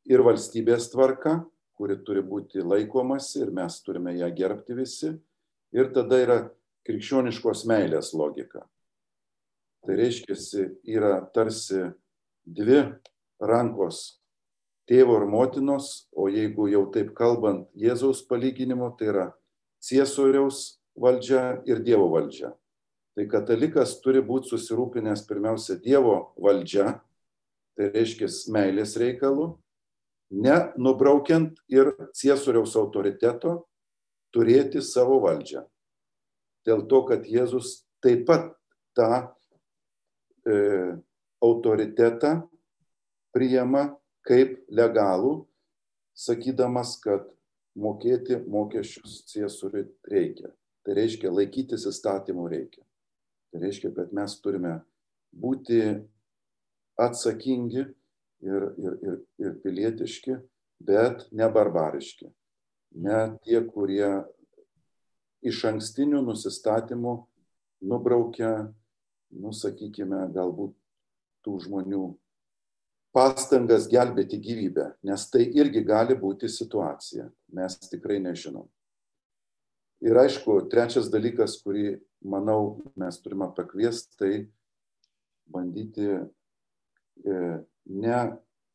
ir 0.09 0.23
valstybės 0.25 0.89
tvarka, 0.93 1.39
kuri 1.79 1.99
turi 2.03 2.23
būti 2.25 2.63
laikomasi 2.65 3.43
ir 3.45 3.53
mes 3.55 3.79
turime 3.85 4.15
ją 4.17 4.29
gerbti 4.35 4.75
visi. 4.75 5.13
Ir 5.75 5.91
tada 5.93 6.17
yra 6.19 6.37
krikščioniškos 6.87 7.65
meilės 7.69 8.11
logika. 8.17 8.65
Tai 9.85 9.95
reiškia, 9.95 10.35
yra 10.83 11.19
tarsi 11.33 11.85
dvi 12.43 12.81
rankos 13.39 14.19
tėvo 14.89 15.19
ir 15.21 15.27
motinos, 15.29 16.09
o 16.11 16.27
jeigu 16.31 16.67
jau 16.71 16.87
taip 16.93 17.13
kalbant 17.17 17.67
Jėzaus 17.77 18.23
palyginimu, 18.27 18.89
tai 18.97 19.11
yra 19.13 19.25
ciesoriaus 19.85 20.79
valdžia 20.97 21.61
ir 21.69 21.83
Dievo 21.85 22.09
valdžia. 22.11 22.51
Tai 23.19 23.25
katalikas 23.27 23.97
turi 23.99 24.21
būti 24.23 24.47
susirūpinęs 24.53 25.25
pirmiausia 25.27 25.75
Dievo 25.83 26.29
valdžia, 26.39 26.93
tai 27.75 27.89
reiškia 27.91 28.29
meilės 28.55 28.93
reikalų, 28.95 29.47
nenubraukiant 30.31 31.59
ir 31.67 31.91
ciesoriaus 32.15 32.77
autoriteto, 32.79 33.57
turėti 34.31 34.79
savo 34.79 35.19
valdžią. 35.25 35.65
Dėl 36.63 36.87
to, 36.87 37.03
kad 37.11 37.27
Jėzus 37.27 37.75
taip 37.99 38.23
pat 38.31 38.53
tą 38.95 39.11
e, 40.47 40.95
autoritetą 41.43 42.35
priima 43.35 43.89
kaip 44.23 44.61
legalų, 44.71 45.41
sakydamas, 46.15 46.95
kad 47.03 47.27
mokėti 47.75 48.39
mokesčius 48.47 49.25
ciesoriui 49.27 49.89
reikia. 50.07 50.55
Tai 50.87 50.95
reiškia 51.03 51.35
laikytis 51.35 51.83
įstatymų 51.91 52.53
reikia. 52.55 52.85
Tai 53.49 53.61
reiškia, 53.63 53.91
kad 53.95 54.11
mes 54.13 54.35
turime 54.43 54.79
būti 55.33 55.81
atsakingi 56.99 57.81
ir, 57.81 58.67
ir, 58.77 58.97
ir, 59.01 59.15
ir 59.41 59.55
pilietiški, 59.63 60.37
bet 60.85 61.25
ne 61.31 61.47
barbariški. 61.51 62.29
Ne 62.99 63.19
tie, 63.45 63.61
kurie 63.65 64.09
iš 65.45 65.63
ankstinių 65.69 66.21
nusistatymų 66.25 67.15
nubraukia, 67.89 68.69
nusakykime, 69.29 70.25
galbūt 70.33 70.73
tų 71.45 71.59
žmonių 71.65 72.03
pastangas 73.15 73.87
gelbėti 73.89 74.39
gyvybę, 74.41 74.91
nes 75.05 75.25
tai 75.31 75.45
irgi 75.57 75.83
gali 75.85 76.17
būti 76.17 76.49
situacija. 76.51 77.29
Mes 77.55 77.77
tikrai 77.89 78.19
nežinom. 78.21 78.67
Ir 80.05 80.15
aišku, 80.15 80.61
trečias 80.71 81.09
dalykas, 81.11 81.57
kurį, 81.63 81.97
manau, 82.21 82.79
mes 82.99 83.19
turime 83.23 83.49
pakviesti, 83.55 84.17
tai 84.19 84.33
bandyti 85.49 86.07
e, 86.09 87.37
ne 87.89 88.19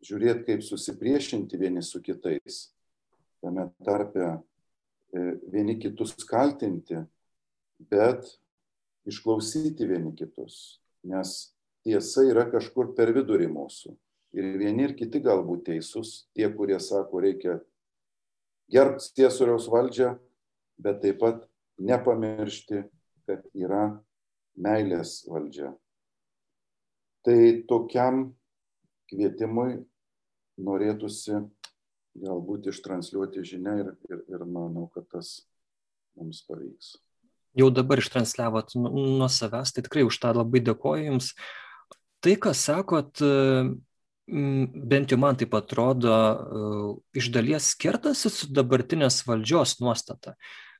žiūrėti, 0.05 0.45
kaip 0.49 0.65
susipriešinti 0.65 1.59
vieni 1.61 1.83
su 1.85 2.01
kitais, 2.05 2.69
tame 3.45 3.69
tarpe 3.85 4.25
e, 4.25 5.27
vieni 5.53 5.77
kitus 5.81 6.17
kaltinti, 6.29 7.03
bet 7.91 8.27
išklausyti 9.09 9.87
vieni 9.89 10.15
kitus, 10.17 10.81
nes 11.05 11.55
tiesa 11.85 12.25
yra 12.31 12.47
kažkur 12.51 12.95
per 12.97 13.13
vidurį 13.17 13.51
mūsų. 13.53 13.95
Ir 14.35 14.57
vieni 14.59 14.89
ir 14.89 14.97
kiti 14.99 15.21
galbūt 15.23 15.69
teisūs, 15.69 16.25
tie, 16.35 16.49
kurie 16.51 16.81
sako, 16.83 17.21
reikia 17.23 17.61
gerbti 18.73 19.13
tiesoriaus 19.21 19.69
valdžią, 19.71 20.15
bet 20.83 21.03
taip 21.05 21.21
pat 21.21 21.45
nepamiršti, 21.79 22.83
kad 23.29 23.47
yra 23.55 23.87
meilės 24.55 25.23
valdžia. 25.29 25.73
Tai 27.25 27.39
tokiam 27.69 28.29
kvietimui 29.11 29.85
norėtųsi 30.61 31.41
galbūt 32.21 32.69
ištransliuoti 32.71 33.43
žinę 33.47 33.79
ir, 33.81 33.89
ir, 34.11 34.21
ir 34.31 34.45
manau, 34.47 34.87
kad 34.95 35.09
tas 35.11 35.41
mums 36.19 36.45
pavyks. 36.47 36.95
Jau 37.55 37.71
dabar 37.71 38.03
ištransliavot 38.03 38.75
nuo 38.79 39.29
savęs, 39.31 39.75
tai 39.75 39.85
tikrai 39.87 40.05
už 40.07 40.19
tą 40.23 40.33
labai 40.35 40.63
dėkoju 40.67 41.09
Jums. 41.09 41.33
Tai, 42.25 42.35
ką 42.41 42.55
sakot, 42.57 43.21
bent 44.27 45.13
jau 45.13 45.19
man 45.21 45.39
taip 45.39 45.55
atrodo, 45.55 46.15
iš 47.15 47.29
dalies 47.35 47.75
kertasi 47.79 48.33
su 48.33 48.49
dabartinės 48.51 49.21
valdžios 49.29 49.79
nuostata. 49.85 50.35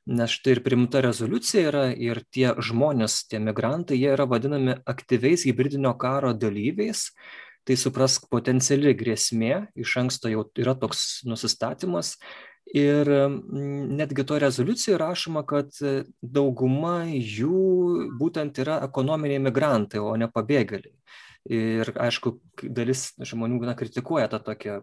Nes 0.05 0.29
štai 0.37 0.53
ir 0.53 0.61
primta 0.61 1.01
rezoliucija 1.01 1.61
yra 1.71 1.85
ir 1.89 2.19
tie 2.29 2.51
žmonės, 2.61 3.23
tie 3.25 3.39
migrantai, 3.41 3.97
jie 3.97 4.11
yra 4.13 4.27
vadinami 4.29 4.75
aktyviais 4.85 5.47
hybridinio 5.49 5.95
karo 5.97 6.33
dalyviais. 6.37 7.07
Tai 7.65 7.73
suprask 7.81 8.27
potenciali 8.29 8.93
grėsmė, 8.93 9.71
iš 9.81 9.95
anksto 9.97 10.29
jau 10.29 10.43
yra 10.61 10.75
toks 10.77 11.23
nusistatymas. 11.25 12.19
Ir 12.69 13.09
netgi 13.09 14.25
to 14.29 14.37
rezoliucijoje 14.41 14.99
rašoma, 15.01 15.41
kad 15.49 15.73
dauguma 16.21 17.07
jų 17.09 18.11
būtent 18.19 18.61
yra 18.61 18.83
ekonominiai 18.85 19.41
migrantai, 19.41 20.01
o 20.01 20.13
ne 20.21 20.29
pabėgėliai. 20.29 20.93
Ir 21.45 21.91
aišku, 22.01 22.39
dalis 22.73 23.11
žmonių 23.21 23.59
na, 23.67 23.75
kritikuoja 23.77 24.25
tą 24.31 24.39
tokį 24.47 24.79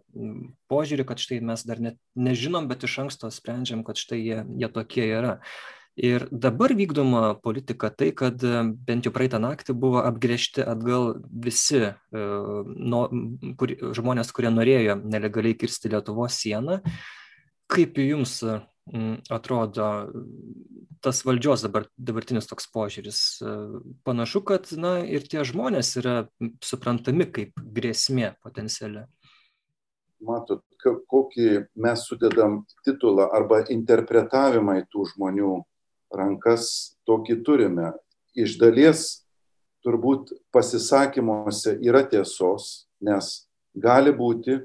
požiūrį, 0.70 1.07
kad 1.09 1.18
štai 1.18 1.40
mes 1.42 1.64
dar 1.66 1.83
net 1.83 1.96
nežinom, 2.14 2.68
bet 2.70 2.87
iš 2.87 3.01
anksto 3.03 3.31
sprendžiam, 3.35 3.83
kad 3.83 3.98
štai 3.98 4.20
jie, 4.22 4.37
jie 4.61 4.68
tokie 4.70 5.09
yra. 5.09 5.40
Ir 5.98 6.25
dabar 6.31 6.72
vykdoma 6.72 7.35
politika 7.42 7.90
tai, 7.90 8.12
kad 8.16 8.40
bent 8.87 9.05
jau 9.05 9.12
praeitą 9.12 9.42
naktį 9.42 9.75
buvo 9.77 10.01
apgriežti 10.07 10.62
atgal 10.64 11.18
visi 11.29 11.83
no, 12.14 13.03
kur, 13.61 13.75
žmonės, 13.98 14.31
kurie 14.33 14.55
norėjo 14.55 14.96
nelegaliai 15.03 15.59
kirsti 15.59 15.90
Lietuvos 15.92 16.38
sieną. 16.40 16.79
Kaip 17.68 17.98
jums 18.01 18.38
atrodo 19.31 19.88
tas 21.03 21.23
valdžios 21.27 21.64
dabar, 21.66 21.87
dabartinis 21.99 22.47
toks 22.51 22.68
požiūris. 22.71 23.21
Panašu, 24.07 24.42
kad 24.47 24.71
na, 24.79 25.01
ir 25.03 25.27
tie 25.27 25.42
žmonės 25.47 25.97
yra 26.03 26.16
suprantami 26.62 27.27
kaip 27.27 27.59
grėsmė 27.59 28.35
potenciali. 28.42 29.07
Matot, 30.23 30.62
kokį 30.83 31.49
mes 31.83 32.05
sudedam 32.07 32.61
titulą 32.87 33.27
arba 33.35 33.64
interpretavimą 33.75 34.79
į 34.83 34.87
tų 34.95 35.09
žmonių 35.14 35.57
rankas, 36.14 36.95
tokį 37.09 37.40
turime. 37.47 37.90
Iš 38.38 38.55
dalies 38.61 39.25
turbūt 39.83 40.31
pasisakymuose 40.55 41.75
yra 41.83 42.05
tiesos, 42.07 42.87
nes 43.03 43.49
gali 43.75 44.14
būti, 44.14 44.61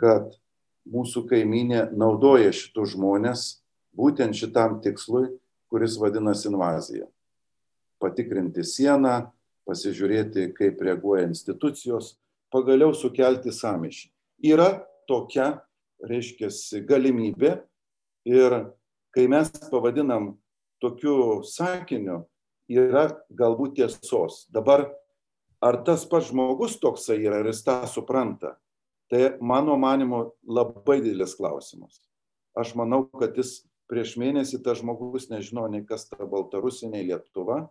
kad 0.00 0.36
mūsų 0.88 1.26
kaiminė 1.30 1.90
naudoja 1.92 2.52
šitus 2.54 2.94
žmonės 2.94 3.46
būtent 3.96 4.36
šitam 4.38 4.78
tikslui 4.84 5.28
kuris 5.70 5.98
vadinasi 5.98 6.50
invazija. 6.50 7.06
Patikrinti 8.02 8.64
sieną, 8.66 9.30
pasižiūrėti, 9.68 10.50
kaip 10.56 10.80
reaguoja 10.82 11.28
institucijos, 11.28 12.16
pagaliau 12.50 12.94
sukelti 12.96 13.52
samišį. 13.54 14.08
Yra 14.50 14.70
tokia, 15.08 15.60
reiškia, 16.02 16.50
galimybė 16.88 17.52
ir 18.26 18.56
kai 19.14 19.28
mes 19.30 19.52
pavadinam 19.70 20.32
tokiu 20.82 21.44
sakiniu, 21.46 22.24
yra 22.70 23.06
galbūt 23.30 23.76
tiesos. 23.78 24.46
Dabar, 24.50 24.88
ar 25.62 25.82
tas 25.86 26.06
pats 26.08 26.32
žmogus 26.32 26.80
toksai 26.82 27.20
yra, 27.20 27.44
ar 27.44 27.52
jis 27.52 27.62
tą 27.66 27.84
supranta, 27.86 28.56
tai 29.10 29.34
mano 29.40 29.76
manimo 29.76 30.30
labai 30.46 31.00
didelis 31.02 31.34
klausimas. 31.38 31.98
Aš 32.54 32.74
manau, 32.78 33.04
kad 33.18 33.34
jis 33.38 33.60
prieš 33.90 34.14
mėnesį 34.22 34.62
tas 34.62 34.78
žmogus 34.80 35.28
nežino 35.30 35.66
nei 35.70 35.82
kas 35.86 36.06
ta 36.08 36.22
Baltarusija, 36.22 36.90
nei 36.92 37.08
Lietuva. 37.08 37.64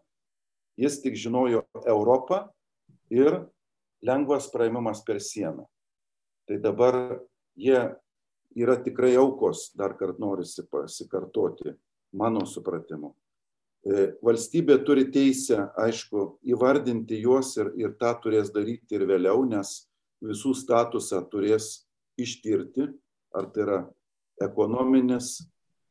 Jis 0.79 0.99
tik 1.03 1.15
žinojo 1.19 1.63
Europą 1.87 2.45
ir 3.11 3.41
lengvas 4.03 4.47
praėmimas 4.51 5.03
per 5.07 5.19
sieną. 5.23 5.65
Tai 6.47 6.59
dabar 6.63 7.19
jie 7.59 7.79
yra 8.55 8.75
tikrai 8.83 9.15
aukos, 9.19 9.69
dar 9.77 9.95
kart 9.99 10.19
norisi 10.19 10.65
pasikartoti, 10.67 11.75
mano 12.15 12.45
supratimu. 12.47 13.11
E, 13.79 14.09
valstybė 14.25 14.79
turi 14.83 15.05
teisę, 15.13 15.69
aišku, 15.79 16.39
įvardinti 16.51 17.19
juos 17.23 17.53
ir, 17.59 17.71
ir 17.79 17.93
tą 17.99 18.11
turės 18.23 18.51
daryti 18.51 18.97
ir 18.97 19.05
vėliau, 19.07 19.45
nes 19.47 19.88
visų 20.23 20.53
statusą 20.57 21.21
turės 21.31 21.87
ištirti, 22.19 22.89
ar 23.35 23.47
tai 23.53 23.63
yra 23.65 23.79
ekonominis 24.43 25.39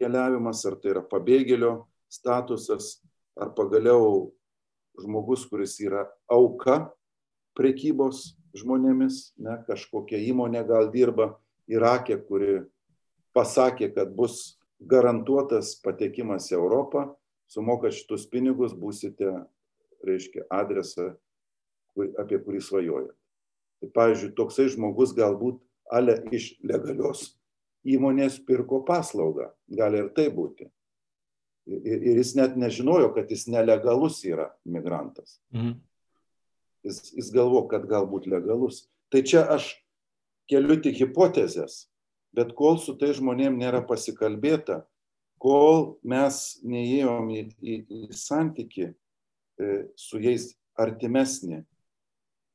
keliavimas, 0.01 0.65
ar 0.69 0.77
tai 0.81 0.95
yra 0.95 1.05
pabėgėlio 1.07 1.87
statusas, 2.13 2.99
ar 3.39 3.53
pagaliau 3.57 4.31
žmogus, 4.99 5.47
kuris 5.49 5.77
yra 5.83 6.07
auka 6.31 6.89
prekybos 7.59 8.39
žmonėmis, 8.57 9.35
ne, 9.39 9.59
kažkokia 9.69 10.21
įmonė 10.31 10.65
gal 10.67 10.91
dirba 10.93 11.37
Irakė, 11.69 12.17
kuri 12.25 12.63
pasakė, 13.37 13.91
kad 13.93 14.15
bus 14.17 14.57
garantuotas 14.81 15.75
patekimas 15.85 16.49
į 16.53 16.57
Europą, 16.57 17.05
sumoka 17.51 17.91
šitus 17.93 18.25
pinigus, 18.31 18.73
būsite, 18.73 19.35
reiškia, 20.07 20.47
adresą, 20.55 21.11
apie 22.21 22.39
kurį 22.41 22.63
svajojate. 22.65 23.18
Tai, 23.79 23.91
pavyzdžiui, 23.95 24.35
toksai 24.39 24.69
žmogus 24.73 25.15
galbūt 25.17 25.61
ale 25.95 26.19
iš 26.35 26.53
legalios 26.67 27.33
įmonės 27.89 28.41
pirko 28.45 28.83
paslaugą. 28.87 29.53
Gali 29.71 30.03
ir 30.03 30.11
tai 30.17 30.29
būti. 30.35 30.69
Ir, 31.69 32.01
ir 32.11 32.21
jis 32.21 32.33
net 32.39 32.57
nežinojo, 32.57 33.11
kad 33.15 33.31
jis 33.31 33.47
nelegalus 33.53 34.23
yra 34.27 34.49
migrantas. 34.65 35.39
Mhm. 35.55 35.77
Jis, 36.87 37.03
jis 37.19 37.31
galvo, 37.35 37.65
kad 37.69 37.85
galbūt 37.91 38.29
legalus. 38.31 38.87
Tai 39.13 39.23
čia 39.27 39.45
aš 39.53 39.73
keliu 40.49 40.79
tik 40.81 40.97
hipotezės, 41.01 41.89
bet 42.33 42.55
kol 42.57 42.79
su 42.81 42.95
tai 42.97 43.13
žmonėm 43.17 43.59
nėra 43.61 43.83
pasikalbėta, 43.85 44.83
kol 45.43 45.99
mes 46.07 46.59
neėjom 46.67 47.29
į, 47.35 47.43
į, 47.61 47.75
į 47.85 48.01
santyki 48.17 48.89
e, 48.89 48.95
su 49.99 50.21
jais 50.23 50.51
artimesnį, 50.79 51.63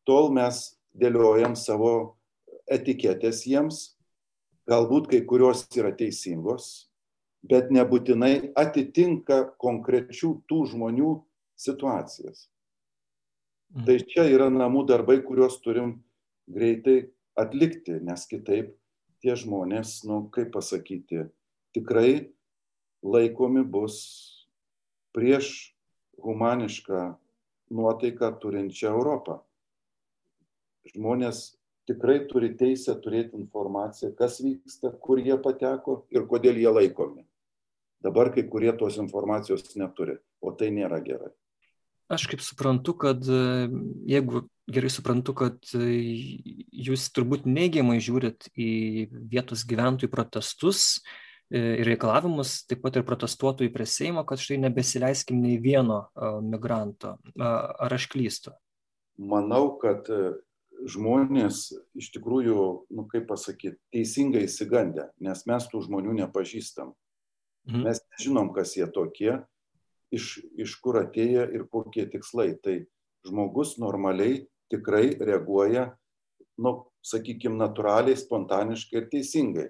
tol 0.08 0.32
mes 0.36 0.66
dėliojam 0.98 1.56
savo 1.58 2.16
etiketės 2.72 3.44
jiems 3.50 3.94
galbūt 4.70 5.10
kai 5.12 5.22
kurios 5.28 5.66
yra 5.76 5.92
teisingos, 5.96 6.90
bet 7.44 7.72
nebūtinai 7.76 8.54
atitinka 8.60 9.42
konkrečių 9.60 10.38
tų 10.48 10.60
žmonių 10.72 11.14
situacijas. 11.60 12.48
Mhm. 13.74 13.86
Tai 13.88 13.98
čia 14.08 14.28
yra 14.32 14.50
namų 14.54 14.86
darbai, 14.88 15.20
kuriuos 15.26 15.60
turim 15.64 15.98
greitai 16.48 17.10
atlikti, 17.40 17.98
nes 18.04 18.28
kitaip 18.30 18.76
tie 19.24 19.36
žmonės, 19.40 20.04
nu, 20.08 20.28
kaip 20.32 20.52
pasakyti, 20.54 21.26
tikrai 21.76 22.30
laikomi 23.04 23.64
bus 23.64 23.98
prieš 25.16 25.74
humanišką 26.22 27.16
nuotaiką 27.74 28.30
turinčią 28.40 28.92
Europą. 28.94 29.42
Žmonės 30.92 31.54
tikrai 31.88 32.22
turi 32.28 32.54
teisę 32.60 32.96
turėti 33.00 33.38
informaciją, 33.40 34.12
kas 34.20 34.42
vyksta, 34.44 34.92
kur 35.04 35.20
jie 35.24 35.38
pateko 35.40 36.04
ir 36.12 36.28
kodėl 36.28 36.60
jie 36.60 36.72
laikomi. 36.72 37.24
Dabar 38.04 38.34
kai 38.36 38.44
kurie 38.52 38.72
tos 38.76 38.98
informacijos 39.00 39.76
neturi, 39.80 40.18
o 40.44 40.52
tai 40.52 40.74
nėra 40.76 41.00
gerai. 41.04 41.32
Aš 42.12 42.28
kaip 42.28 42.44
suprantu, 42.44 42.94
kad 43.00 43.24
jeigu 43.24 44.44
gerai 44.70 44.90
suprantu, 44.92 45.34
kad 45.40 45.72
jūs 45.72 47.06
turbūt 47.16 47.48
neigiamai 47.48 47.96
žiūrit 48.04 48.52
į 48.60 48.72
vietos 49.32 49.64
gyventojų 49.68 50.12
protestus 50.12 51.00
ir 51.54 51.88
reikalavimus, 51.88 52.66
taip 52.68 52.84
pat 52.84 53.00
ir 53.00 53.08
protestuotojų 53.08 53.72
prie 53.72 53.88
Seimo, 53.88 54.24
kad 54.28 54.42
štai 54.42 54.60
nebesileiskim 54.66 55.40
nei 55.42 55.56
vieno 55.64 56.04
migranto. 56.44 57.16
Ar 57.40 57.96
aš 57.96 58.10
klystu? 58.12 58.52
Manau, 59.18 59.80
kad 59.80 60.10
žmonės 60.90 61.70
iš 61.98 62.10
tikrųjų, 62.16 62.58
nu 62.94 63.06
kaip 63.12 63.28
pasakyti, 63.30 63.80
teisingai 63.94 64.46
įsigandę, 64.48 65.10
nes 65.24 65.46
mes 65.50 65.68
tų 65.72 65.84
žmonių 65.88 66.18
nepažįstam. 66.24 66.94
Mhm. 67.70 67.84
Mes 67.88 68.02
nežinom, 68.14 68.52
kas 68.56 68.76
jie 68.76 68.88
tokie, 68.92 69.38
iš, 70.14 70.42
iš 70.60 70.76
kur 70.84 71.00
atėję 71.04 71.48
ir 71.56 71.68
kokie 71.72 72.06
tikslai. 72.12 72.54
Tai 72.60 72.84
žmogus 73.28 73.78
normaliai 73.82 74.44
tikrai 74.74 75.14
reaguoja, 75.20 75.94
nu, 76.60 76.76
sakykime, 77.04 77.58
natūraliai, 77.60 78.20
spontaniškai 78.20 79.00
ir 79.00 79.10
teisingai. 79.12 79.68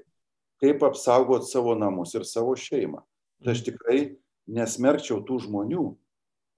Kaip 0.63 0.83
apsaugoti 0.85 1.49
savo 1.49 1.75
namus 1.77 2.13
ir 2.15 2.25
savo 2.27 2.55
šeimą. 2.57 3.03
Tai 3.43 3.53
aš 3.53 3.61
mhm. 3.61 3.67
tikrai 3.69 3.99
nesmerkčiau 4.53 5.21
tų 5.27 5.43
žmonių, 5.47 5.87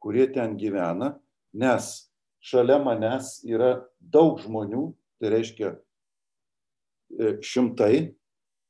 kurie 0.01 0.27
ten 0.33 0.55
gyvena, 0.59 1.15
nes 1.53 2.07
šalia 2.45 2.77
manęs 2.83 3.39
yra 3.47 3.79
daug 3.99 4.37
žmonių, 4.43 4.89
tai 5.21 5.31
reiškia 5.33 5.71
e, 5.73 7.35
šimtai, 7.45 8.11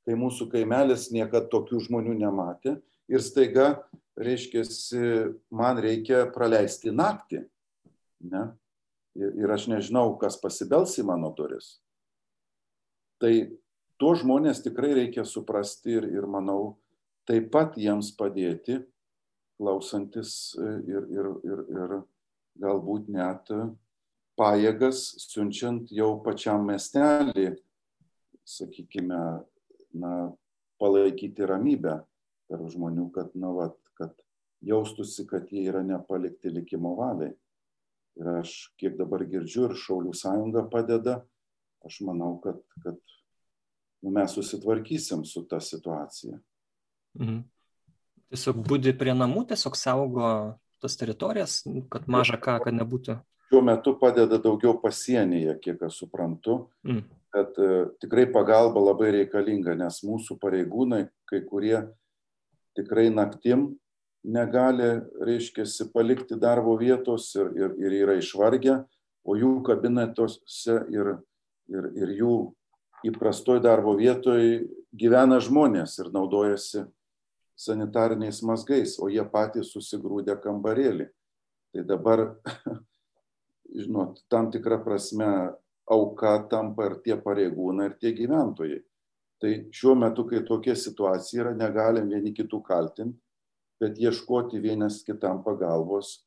kai 0.06 0.18
mūsų 0.20 0.48
kaimelis 0.54 1.10
niekada 1.12 1.50
tokių 1.52 1.82
žmonių 1.88 2.16
nematė 2.22 2.78
ir 3.12 3.24
staiga, 3.26 3.84
reiškia, 4.16 4.64
man 5.52 5.82
reikia 5.84 6.24
praleisti 6.34 6.94
naktį. 6.94 7.44
Ne? 8.26 8.48
Ir, 9.16 9.52
aš 9.52 9.68
nežinau, 9.72 10.16
kas 10.20 10.38
pasibels 10.40 10.96
į 11.00 11.06
mano 11.08 11.30
duris. 11.36 11.78
Tai 13.22 13.32
tuos 14.00 14.24
žmonės 14.24 14.60
tikrai 14.64 14.92
reikia 14.98 15.24
suprasti 15.28 15.96
ir, 16.00 16.08
ir 16.12 16.28
manau, 16.28 16.76
taip 17.28 17.48
pat 17.54 17.78
jiems 17.80 18.12
padėti, 18.18 18.82
klausantis 19.56 20.56
e, 20.60 20.72
ir, 20.92 21.08
ir, 21.16 21.30
ir, 21.48 21.62
ir 21.72 21.96
galbūt 22.62 23.10
net 23.14 23.52
pajėgas 24.40 25.04
siunčiant 25.26 25.92
jau 25.96 26.16
pačiam 26.24 26.66
miestelį, 26.68 27.56
sakykime, 28.46 29.22
na, 29.96 30.12
palaikyti 30.82 31.48
ramybę 31.48 32.02
tarp 32.50 32.68
žmonių, 32.72 33.08
kad, 33.16 33.32
na, 33.40 33.52
vat, 33.56 33.78
kad 33.98 34.14
jaustųsi, 34.66 35.26
kad 35.30 35.50
jie 35.52 35.66
yra 35.70 35.82
nepalikti 35.86 36.52
likimo 36.52 36.94
valiai. 37.00 37.34
Ir 38.20 38.30
aš, 38.40 38.52
kiek 38.80 38.96
dabar 39.00 39.26
girdžiu, 39.28 39.70
ir 39.70 39.80
Šaulių 39.80 40.14
sąjunga 40.16 40.64
padeda, 40.72 41.18
aš 41.86 42.00
manau, 42.08 42.36
kad, 42.44 42.62
kad 42.84 43.00
nu, 44.04 44.14
mes 44.16 44.36
susitvarkysim 44.38 45.26
su 45.28 45.44
ta 45.50 45.60
situacija. 45.64 46.38
Mhm. 47.20 47.42
Tiesiog 48.32 48.62
būdi 48.68 48.94
prie 48.98 49.14
namų, 49.16 49.46
tiesiog 49.52 49.76
saugo 49.78 50.30
tas 50.82 50.98
teritorijas, 51.00 51.62
kad 51.92 52.10
maža 52.12 52.40
ką, 52.42 52.60
kad 52.66 52.76
nebūtų. 52.76 53.20
Šiuo 53.50 53.62
metu 53.62 53.94
padeda 54.00 54.40
daugiau 54.42 54.74
pasienyje, 54.82 55.54
kiek 55.62 55.84
aš 55.86 56.02
suprantu, 56.02 56.66
mm. 56.88 57.04
kad 57.36 57.60
e, 57.62 57.86
tikrai 58.02 58.26
pagalba 58.34 58.82
labai 58.82 59.12
reikalinga, 59.20 59.76
nes 59.78 60.02
mūsų 60.06 60.40
pareigūnai, 60.42 61.06
kai 61.30 61.44
kurie 61.46 61.78
tikrai 62.76 63.08
naktim 63.14 63.70
negali, 64.26 64.90
reiškia, 65.22 65.68
palikti 65.94 66.38
darbo 66.42 66.76
vietos 66.82 67.30
ir, 67.38 67.52
ir, 67.54 67.76
ir 67.86 67.98
yra 68.02 68.18
išvargę, 68.18 68.80
o 69.26 69.38
jų 69.38 69.60
kabinetuose 69.66 70.80
ir, 70.94 71.16
ir, 71.70 71.90
ir 72.02 72.14
jų 72.20 72.36
įprastoj 73.06 73.62
darbo 73.62 73.96
vietoj 73.98 74.66
gyvena 74.96 75.40
žmonės 75.44 76.00
ir 76.02 76.12
naudojasi 76.14 76.86
sanitariniais 77.56 78.42
mazgais, 78.44 78.98
o 79.00 79.10
jie 79.12 79.24
patys 79.32 79.72
susigrūdė 79.74 80.38
kambarėlį. 80.44 81.08
Tai 81.74 81.84
dabar, 81.88 82.26
žinot, 83.82 84.22
tam 84.32 84.52
tikrą 84.52 84.82
prasme 84.84 85.30
auka 85.92 86.38
tampa 86.52 86.90
ir 86.90 87.00
tie 87.06 87.18
pareigūnai, 87.22 87.90
ir 87.92 87.98
tie 88.02 88.14
gyventojai. 88.18 88.82
Tai 89.42 89.52
šiuo 89.76 89.96
metu, 90.00 90.26
kai 90.30 90.42
tokia 90.48 90.76
situacija 90.80 91.44
yra, 91.44 91.56
negalim 91.58 92.08
vieni 92.12 92.32
kitų 92.36 92.62
kaltinti, 92.66 93.20
bet 93.82 94.00
ieškoti 94.00 94.62
vienas 94.64 95.02
kitam 95.04 95.42
pagalbos, 95.44 96.22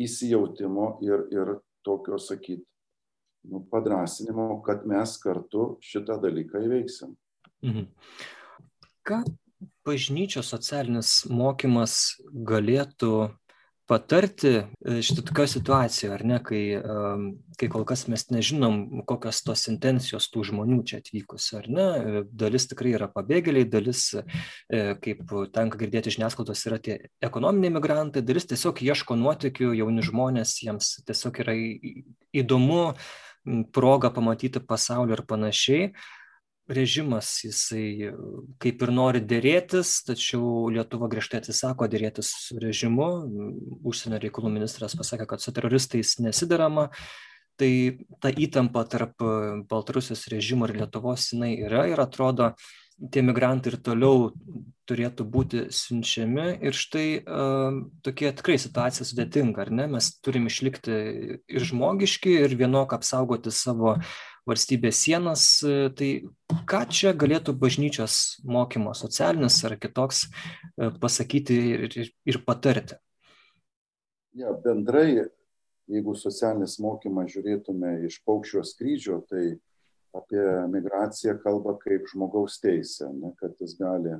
įsijautimo 0.00 0.96
ir, 1.04 1.26
ir 1.34 1.56
tokio, 1.84 2.16
sakyti, 2.22 2.64
nu, 3.50 3.64
padrasinimo, 3.70 4.62
kad 4.64 4.86
mes 4.88 5.16
kartu 5.20 5.72
šitą 5.82 6.20
dalyką 6.22 6.62
įveiksim. 6.62 7.16
Mhm. 7.66 7.90
Ką 9.02 9.18
bažnyčios 9.86 10.50
socialinis 10.52 11.22
mokymas 11.30 12.16
galėtų 12.32 13.30
patarti 13.92 14.52
e, 14.56 15.00
šitą 15.04 15.24
tokią 15.28 15.46
situaciją, 15.50 16.12
ar 16.14 16.22
ne, 16.24 16.38
kai, 16.44 16.62
kai 17.60 17.68
kol 17.72 17.84
kas 17.88 18.06
mes 18.10 18.24
nežinom, 18.32 19.02
kokios 19.08 19.42
tos 19.44 19.66
intencijos 19.72 20.28
tų 20.32 20.46
žmonių 20.48 20.78
čia 20.88 21.00
atvykusių, 21.02 21.56
ar 21.58 21.68
ne, 21.76 21.88
e, 21.88 22.22
dalis 22.44 22.68
tikrai 22.70 22.94
yra 22.96 23.10
pabėgėliai, 23.12 23.66
dalis, 23.68 24.06
e, 24.14 24.94
kaip 25.02 25.34
tenka 25.56 25.80
girdėti 25.82 26.14
žiniasklaidos, 26.16 26.64
yra 26.70 26.78
tie 26.82 26.98
ekonominiai 27.24 27.74
migrantai, 27.76 28.24
dalis 28.24 28.48
tiesiog 28.50 28.80
ieško 28.86 29.18
nuotikių, 29.20 29.74
jauni 29.82 30.06
žmonės, 30.06 30.56
jiems 30.62 30.94
tiesiog 31.08 31.42
yra 31.44 31.58
įdomu 32.32 32.82
proga 33.74 34.12
pamatyti 34.14 34.62
pasaulį 34.62 35.18
ir 35.18 35.26
panašiai 35.26 35.86
režimas 36.74 37.28
jisai 37.44 38.12
kaip 38.62 38.82
ir 38.84 38.92
nori 38.94 39.22
dėrėtis, 39.24 40.00
tačiau 40.08 40.68
Lietuva 40.72 41.08
griežtai 41.12 41.40
atsisako 41.42 41.88
dėrėtis 41.90 42.32
su 42.46 42.58
režimu. 42.62 43.08
Užsienio 43.88 44.20
reikalų 44.22 44.52
ministras 44.56 44.96
pasakė, 44.98 45.28
kad 45.30 45.44
su 45.44 45.54
teroristais 45.54 46.18
nesidarama. 46.22 46.90
Tai 47.60 47.72
ta 48.18 48.32
įtampa 48.32 48.86
tarp 48.88 49.20
Baltarusijos 49.68 50.24
režimo 50.32 50.66
ir 50.66 50.78
Lietuvos 50.80 51.28
jinai 51.34 51.52
yra 51.60 51.84
ir 51.90 52.00
atrodo, 52.00 52.54
tie 53.12 53.22
migrantai 53.24 53.74
ir 53.74 53.78
toliau 53.84 54.32
turėtų 54.88 55.26
būti 55.28 55.62
siunčiami. 55.74 56.48
Ir 56.64 56.76
štai 56.76 57.06
uh, 57.20 57.78
tokia 58.04 58.32
tikrai 58.36 58.56
situacija 58.60 59.06
sudėtinga, 59.06 59.66
ar 59.66 59.70
ne? 59.74 59.86
Mes 59.94 60.10
turim 60.24 60.48
išlikti 60.50 60.98
ir 61.46 61.68
žmogiški, 61.70 62.34
ir 62.46 62.56
vienok 62.58 62.96
apsaugoti 62.96 63.52
savo 63.54 63.94
uh, 63.98 64.12
valstybės 64.48 65.00
sienas. 65.04 65.44
Tai 65.98 66.10
ką 66.68 66.82
čia 66.90 67.14
galėtų 67.18 67.54
bažnyčios 67.58 68.42
mokymo, 68.44 68.94
socialinis 68.98 69.60
ar 69.68 69.76
kitoks, 69.80 70.26
e, 70.26 70.90
pasakyti 71.02 71.58
ir, 71.74 71.98
ir, 72.04 72.12
ir 72.28 72.40
patarti? 72.46 72.98
Ja, 74.38 74.52
bendrai, 74.64 75.26
jeigu 75.92 76.14
socialinis 76.16 76.78
mokymas 76.80 77.32
žiūrėtume 77.34 77.98
iš 78.08 78.22
paukščio 78.26 78.64
skrydžio, 78.64 79.20
tai 79.28 79.44
apie 80.16 80.44
migraciją 80.72 81.38
kalba 81.42 81.76
kaip 81.80 82.08
žmogaus 82.10 82.58
teisę, 82.60 83.08
ne, 83.12 83.32
kad 83.40 83.56
jis 83.60 83.76
gali 83.78 84.18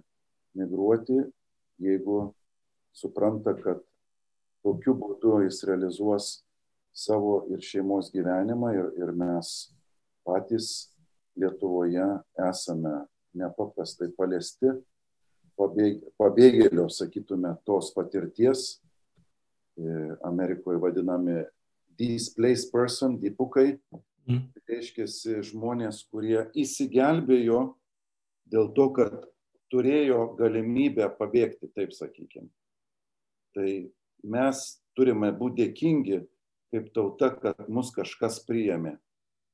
migruoti, 0.56 1.18
jeigu 1.82 2.32
supranta, 2.96 3.54
kad 3.56 3.80
tokiu 4.64 4.94
būdu 4.96 5.42
jis 5.46 5.62
realizuos 5.68 6.32
savo 6.92 7.42
ir 7.52 7.64
šeimos 7.64 8.12
gyvenimą 8.12 8.72
ir, 8.76 8.90
ir 9.00 9.12
mes 9.16 9.72
patys 10.26 10.88
Lietuvoje 11.38 12.04
esame 12.44 13.06
nepaprastai 13.38 14.10
paliesti 14.12 14.74
pabėgėlio, 15.56 16.88
sakytume, 16.92 17.54
tos 17.64 17.92
patirties. 17.96 18.82
E, 19.78 19.84
Amerikoje 20.28 20.80
vadinami 20.82 21.38
displaced 21.98 22.72
person, 22.72 23.18
dipukai. 23.20 23.78
Mm. 24.28 24.48
Tai 24.52 24.62
reiškia 24.68 25.06
žmonės, 25.48 26.02
kurie 26.12 26.42
įsigelbėjo 26.58 27.62
dėl 28.52 28.68
to, 28.76 28.88
kad 28.96 29.16
turėjo 29.72 30.34
galimybę 30.38 31.08
pabėgti, 31.16 31.70
taip 31.72 31.94
sakykime. 31.96 32.50
Tai 33.56 33.68
mes 34.22 34.60
turime 34.96 35.32
būti 35.36 35.64
dėkingi 35.64 36.20
kaip 36.72 36.92
tauta, 36.96 37.32
kad 37.36 37.68
mus 37.68 37.92
kažkas 37.92 38.40
priėmė 38.48 38.96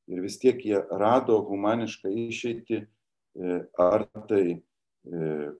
ir 0.08 0.22
vis 0.24 0.38
tiek 0.40 0.60
jie 0.64 0.80
rado 1.00 1.38
humanišką 1.48 2.10
išeitį, 2.28 2.80
e, 2.82 3.58
ar 3.78 4.06
tai 4.28 4.44
e, 4.56 5.50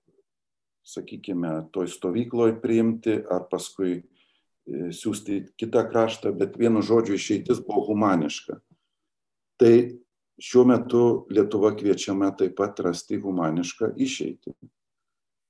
sakykime, 0.88 1.68
toj 1.72 1.90
stovykloje 1.92 2.57
priimti, 2.62 3.18
ar 3.30 3.46
paskui 3.51 3.99
e, 3.99 4.03
siūsti 4.94 5.36
į 5.36 5.44
kitą 5.61 5.84
kraštą, 5.90 6.32
bet 6.36 6.57
vienu 6.61 6.82
žodžiu 6.84 7.18
išeitis 7.18 7.61
buvo 7.64 7.90
humaniška. 7.90 8.59
Tai 9.61 9.74
šiuo 10.38 10.64
metu 10.70 11.05
Lietuva 11.34 11.74
kviečiama 11.76 12.30
taip 12.38 12.57
pat 12.59 12.80
rasti 12.86 13.18
humanišką 13.20 13.92
išeitį. 13.99 14.55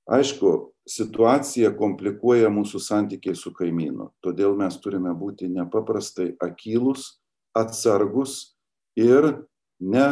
Aišku, 0.09 0.51
situacija 0.89 1.69
komplikuoja 1.77 2.49
mūsų 2.49 2.79
santykiai 2.81 3.37
su 3.37 3.51
kaimynu, 3.53 4.09
todėl 4.25 4.55
mes 4.57 4.79
turime 4.81 5.11
būti 5.13 5.45
nepaprastai 5.53 6.31
akylus, 6.41 7.19
atsargus 7.53 8.58
ir 8.97 9.31
ne 9.79 10.07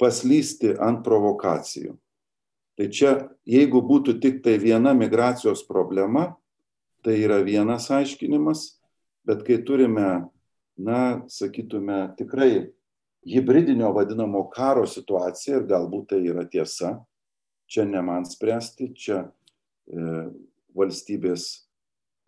paslysti 0.00 0.74
ant 0.82 1.04
provokacijų. 1.06 1.94
Tai 2.74 2.86
čia, 2.90 3.12
jeigu 3.46 3.78
būtų 3.86 4.18
tik 4.22 4.40
tai 4.42 4.56
viena 4.58 4.94
migracijos 4.98 5.62
problema, 5.68 6.32
tai 7.06 7.20
yra 7.22 7.38
vienas 7.46 7.86
aiškinimas, 7.92 8.80
bet 9.26 9.44
kai 9.46 9.60
turime, 9.62 10.26
na, 10.74 11.00
sakytume, 11.30 12.16
tikrai 12.18 12.72
hybridinio 13.30 13.92
vadinamo 13.94 14.48
karo 14.50 14.88
situaciją, 14.90 15.60
ir 15.62 15.68
galbūt 15.70 16.10
tai 16.12 16.20
yra 16.26 16.44
tiesa, 16.50 16.96
čia 17.70 17.86
ne 17.86 18.02
man 18.02 18.26
spręsti, 18.26 18.90
čia 18.98 19.22
e, 19.22 20.26
valstybės 20.74 21.46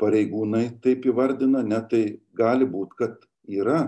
pareigūnai 0.00 0.76
taip 0.84 1.08
įvardina, 1.10 1.64
ne 1.66 1.80
tai 1.90 2.02
gali 2.36 2.68
būti, 2.68 2.96
kad 3.00 3.26
yra 3.50 3.80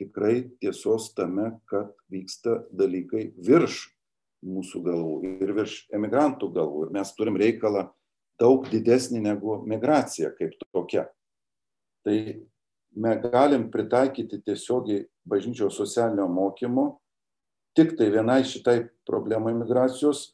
tikrai 0.00 0.50
tiesos 0.60 1.10
tame, 1.16 1.52
kad 1.70 1.92
vyksta 2.12 2.62
dalykai 2.74 3.30
virš 3.36 3.86
mūsų 4.46 4.82
galvų 4.84 5.14
ir 5.42 5.52
virš 5.56 5.78
emigrantų 5.96 6.50
galvų. 6.54 6.86
Ir 6.86 6.94
mes 6.98 7.12
turim 7.16 7.38
reikalą 7.40 7.88
daug 8.40 8.68
didesnį 8.70 9.22
negu 9.24 9.60
migracija 9.66 10.30
kaip 10.36 10.54
tokia. 10.60 11.06
Tai 12.06 12.16
mes 12.96 13.24
galim 13.32 13.68
pritaikyti 13.72 14.42
tiesiogiai 14.44 15.06
bažnyčios 15.26 15.76
socialinio 15.76 16.28
mokymo 16.30 16.86
tik 17.76 17.96
tai 17.98 18.08
vienai 18.12 18.40
šitai 18.48 18.86
problemai 19.08 19.52
migracijos, 19.56 20.32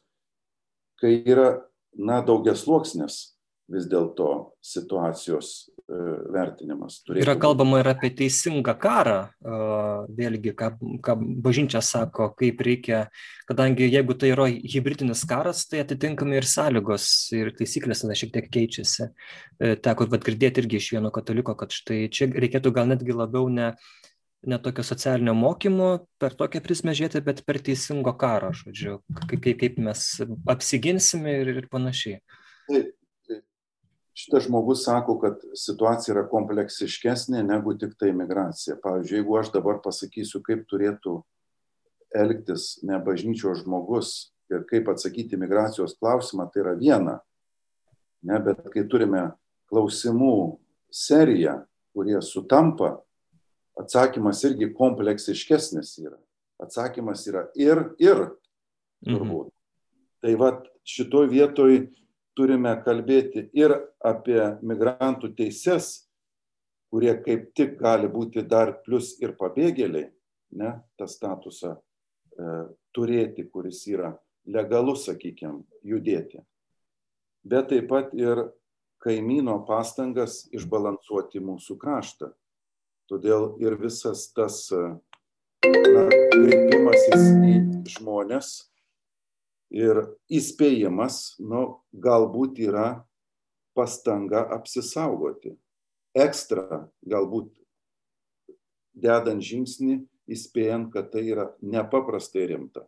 kai 1.01 1.17
yra, 1.27 1.65
na, 1.93 2.21
daugiasluoksnės 2.23 3.32
vis 3.73 3.87
dėlto 3.89 4.29
situacijos 4.63 5.49
e, 5.63 5.97
vertinimas. 6.33 6.99
Yra 7.17 7.35
kalbama 7.39 7.81
ir 7.81 7.89
apie 7.91 8.11
teisingą 8.15 8.75
karą, 8.79 9.17
vėlgi, 10.17 10.53
ką, 10.57 10.69
ką 11.03 11.15
bažnyčia 11.43 11.81
sako, 11.83 12.29
kaip 12.39 12.61
reikia, 12.65 13.01
kadangi 13.49 13.89
jeigu 13.89 14.15
tai 14.19 14.31
yra 14.33 14.47
hybridinis 14.49 15.25
karas, 15.29 15.65
tai 15.69 15.83
atitinkamai 15.83 16.39
ir 16.39 16.47
sąlygos 16.49 17.07
ir 17.35 17.51
taisyklės 17.57 18.03
tada 18.03 18.17
šiek 18.19 18.33
tiek 18.37 18.49
keičiasi. 18.53 19.09
E, 19.59 19.75
teko 19.83 20.07
vat 20.13 20.25
girdėti 20.27 20.63
irgi 20.63 20.79
iš 20.79 20.93
vieno 20.95 21.11
kataliko, 21.13 21.57
kad 21.59 21.73
štai 21.75 22.05
čia 22.13 22.29
reikėtų 22.31 22.73
gal 22.75 22.89
netgi 22.91 23.15
labiau 23.15 23.49
ne, 23.51 23.73
ne 24.47 24.59
tokio 24.63 24.83
socialinio 24.85 25.35
mokymo 25.37 25.91
per 26.21 26.35
tokią 26.39 26.63
prizmę 26.63 26.95
žiūrėti, 26.97 27.23
bet 27.25 27.43
per 27.47 27.61
teisingo 27.63 28.15
karo, 28.19 28.51
žodžiu, 28.57 28.99
kaip, 29.29 29.47
kaip 29.61 29.79
mes 29.83 30.07
apsiginsime 30.51 31.39
ir, 31.43 31.53
ir 31.63 31.69
panašiai. 31.71 32.19
Taip, 32.69 32.91
šitas 34.13 34.47
žmogus 34.47 34.85
sako, 34.85 35.17
kad 35.21 35.41
situacija 35.57 36.13
yra 36.15 36.23
kompleksiškesnė 36.29 37.43
negu 37.45 37.75
tik 37.77 37.95
tai 37.99 38.11
migracija. 38.15 38.77
Pavyzdžiui, 38.83 39.19
jeigu 39.21 39.37
aš 39.39 39.51
dabar 39.55 39.79
pasakysiu, 39.83 40.41
kaip 40.45 40.65
turėtų 40.69 41.19
elgtis 42.13 42.77
ne 42.85 42.99
bažnyčios 43.01 43.63
žmogus 43.63 44.33
ir 44.53 44.65
kaip 44.69 44.91
atsakyti 44.93 45.39
migracijos 45.41 45.97
klausimą, 45.97 46.49
tai 46.53 46.61
yra 46.65 46.75
viena. 46.77 47.19
Ne, 48.23 48.37
bet 48.39 48.61
kai 48.71 48.85
turime 48.87 49.31
klausimų 49.71 50.59
seriją, 50.93 51.63
kurie 51.93 52.19
sutampa, 52.23 52.99
atsakymas 53.79 54.43
irgi 54.45 54.69
kompleksiškesnis 54.77 55.97
yra. 56.03 56.19
Atsakymas 56.61 57.25
yra 57.27 57.47
ir, 57.57 57.81
ir, 57.99 58.27
turbūt. 59.03 59.49
Mhm. 59.49 59.59
Tai 60.23 60.35
va 60.39 60.53
šitoj 60.87 61.27
vietoj 61.31 61.73
turime 62.37 62.73
kalbėti 62.85 63.47
ir 63.57 63.75
apie 64.03 64.39
migrantų 64.65 65.33
teises, 65.37 66.09
kurie 66.93 67.13
kaip 67.25 67.51
tik 67.57 67.77
gali 67.79 68.09
būti 68.09 68.43
dar 68.45 68.75
plus 68.85 69.15
ir 69.21 69.35
pabėgėliai, 69.39 70.09
ne, 70.59 70.73
tą 70.97 71.07
statusą 71.09 71.75
e, 71.75 72.49
turėti, 72.93 73.47
kuris 73.49 73.85
yra 73.89 74.13
legalus, 74.45 75.07
sakykime, 75.07 75.63
judėti. 75.85 76.43
Bet 77.43 77.71
taip 77.71 77.89
pat 77.89 78.13
ir 78.15 78.45
kaimyno 79.03 79.57
pastangas 79.67 80.43
išbalansuoti 80.55 81.41
mūsų 81.43 81.75
kraštą. 81.79 82.31
Todėl 83.11 83.57
ir 83.59 83.75
visas 83.81 84.29
tas 84.31 84.69
na, 84.71 86.05
kreipimasis 86.31 87.25
į 87.43 87.55
žmonės 87.97 88.53
ir 89.73 89.99
įspėjimas, 90.31 91.35
nu, 91.41 91.81
galbūt 91.93 92.61
yra 92.63 93.03
pastanga 93.73 94.45
apsisaugoti. 94.53 95.55
Ekstra 96.13 96.85
galbūt 97.09 97.49
dedant 98.93 99.41
žingsnį, 99.41 99.97
įspėjant, 100.29 100.91
kad 100.93 101.09
tai 101.11 101.25
yra 101.33 101.49
nepaprastai 101.65 102.45
rimta. 102.53 102.85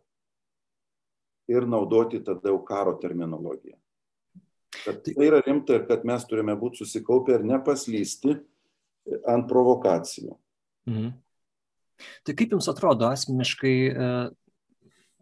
Ir 1.50 1.66
naudoti 1.66 2.22
tada 2.26 2.50
jau 2.50 2.60
karo 2.66 2.96
terminologiją. 3.02 3.76
Kad 4.84 5.02
tai 5.02 5.14
yra 5.26 5.42
rimta 5.42 5.76
ir 5.76 5.86
kad 5.90 6.06
mes 6.06 6.24
turime 6.26 6.54
būti 6.58 6.82
susikaupę 6.82 7.34
ir 7.34 7.46
nepaslysti 7.46 8.36
ant 9.26 9.46
provokacijų. 9.50 10.34
Mhm. 10.86 11.14
Tai 12.26 12.34
kaip 12.36 12.52
Jums 12.52 12.68
atrodo 12.68 13.08
asmeniškai, 13.08 13.76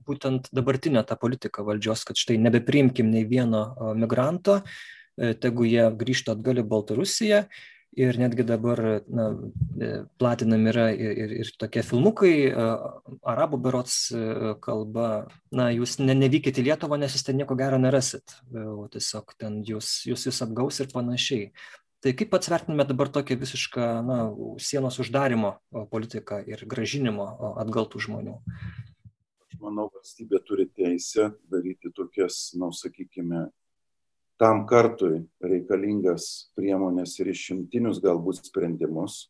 būtent 0.07 0.51
dabartinė 0.55 1.05
ta 1.07 1.17
politika 1.21 1.65
valdžios, 1.67 2.05
kad 2.09 2.19
štai 2.21 2.39
nebepriimkim 2.43 3.11
nei 3.11 3.25
vieno 3.29 3.95
migranto, 3.99 4.63
e, 5.17 5.35
tegu 5.35 5.67
jie 5.69 5.87
grįžtų 5.91 6.37
atgal 6.37 6.61
į 6.63 6.69
Baltarusiją. 6.73 7.47
Ir 7.95 8.17
netgi 8.19 8.43
dabar 8.43 8.81
na, 9.07 9.29
e, 9.79 9.91
platinami 10.19 10.71
yra 10.73 10.89
ir, 10.91 11.13
ir, 11.25 11.35
ir 11.45 11.53
tokie 11.63 11.85
filmukai, 11.87 12.33
arabų 13.23 13.61
berots 13.63 13.99
e, 14.11 14.55
kalba, 14.65 15.29
na, 15.55 15.69
jūs 15.71 16.01
ne, 16.03 16.17
nevykite 16.19 16.59
į 16.59 16.67
Lietuvą, 16.73 16.99
nes 16.99 17.15
jūs 17.15 17.23
ten 17.29 17.39
nieko 17.39 17.55
gero 17.59 17.79
nerasit, 17.79 18.35
o 18.51 18.89
tiesiog 18.91 19.37
ten 19.39 19.63
jūs, 19.69 20.01
jūs 20.11 20.27
jūs 20.27 20.43
apgaus 20.43 20.83
ir 20.83 20.91
panašiai. 20.91 21.53
Tai 22.05 22.13
kaip 22.13 22.29
pats 22.35 22.51
vertiname 22.53 22.85
dabar 22.85 23.09
tokią 23.09 23.39
visišką 23.41 23.85
na, 24.05 24.17
sienos 24.61 24.99
uždarimo 25.01 25.55
politiką 25.89 26.43
ir 26.45 26.67
gražinimo 26.69 27.25
atgal 27.63 27.87
tų 27.89 28.03
žmonių? 28.05 28.35
Manau, 29.65 29.89
valstybė 29.95 30.41
turi 30.47 30.69
teisę 30.71 31.31
daryti 31.51 31.93
tokias, 31.97 32.53
na, 32.55 32.69
nu, 32.69 32.77
sakykime, 32.77 33.47
tam 34.41 34.65
kartui 34.69 35.25
reikalingas 35.43 36.51
priemonės 36.59 37.17
ir 37.23 37.31
išimtinius 37.33 38.01
galbūt 38.05 38.43
sprendimus, 38.49 39.29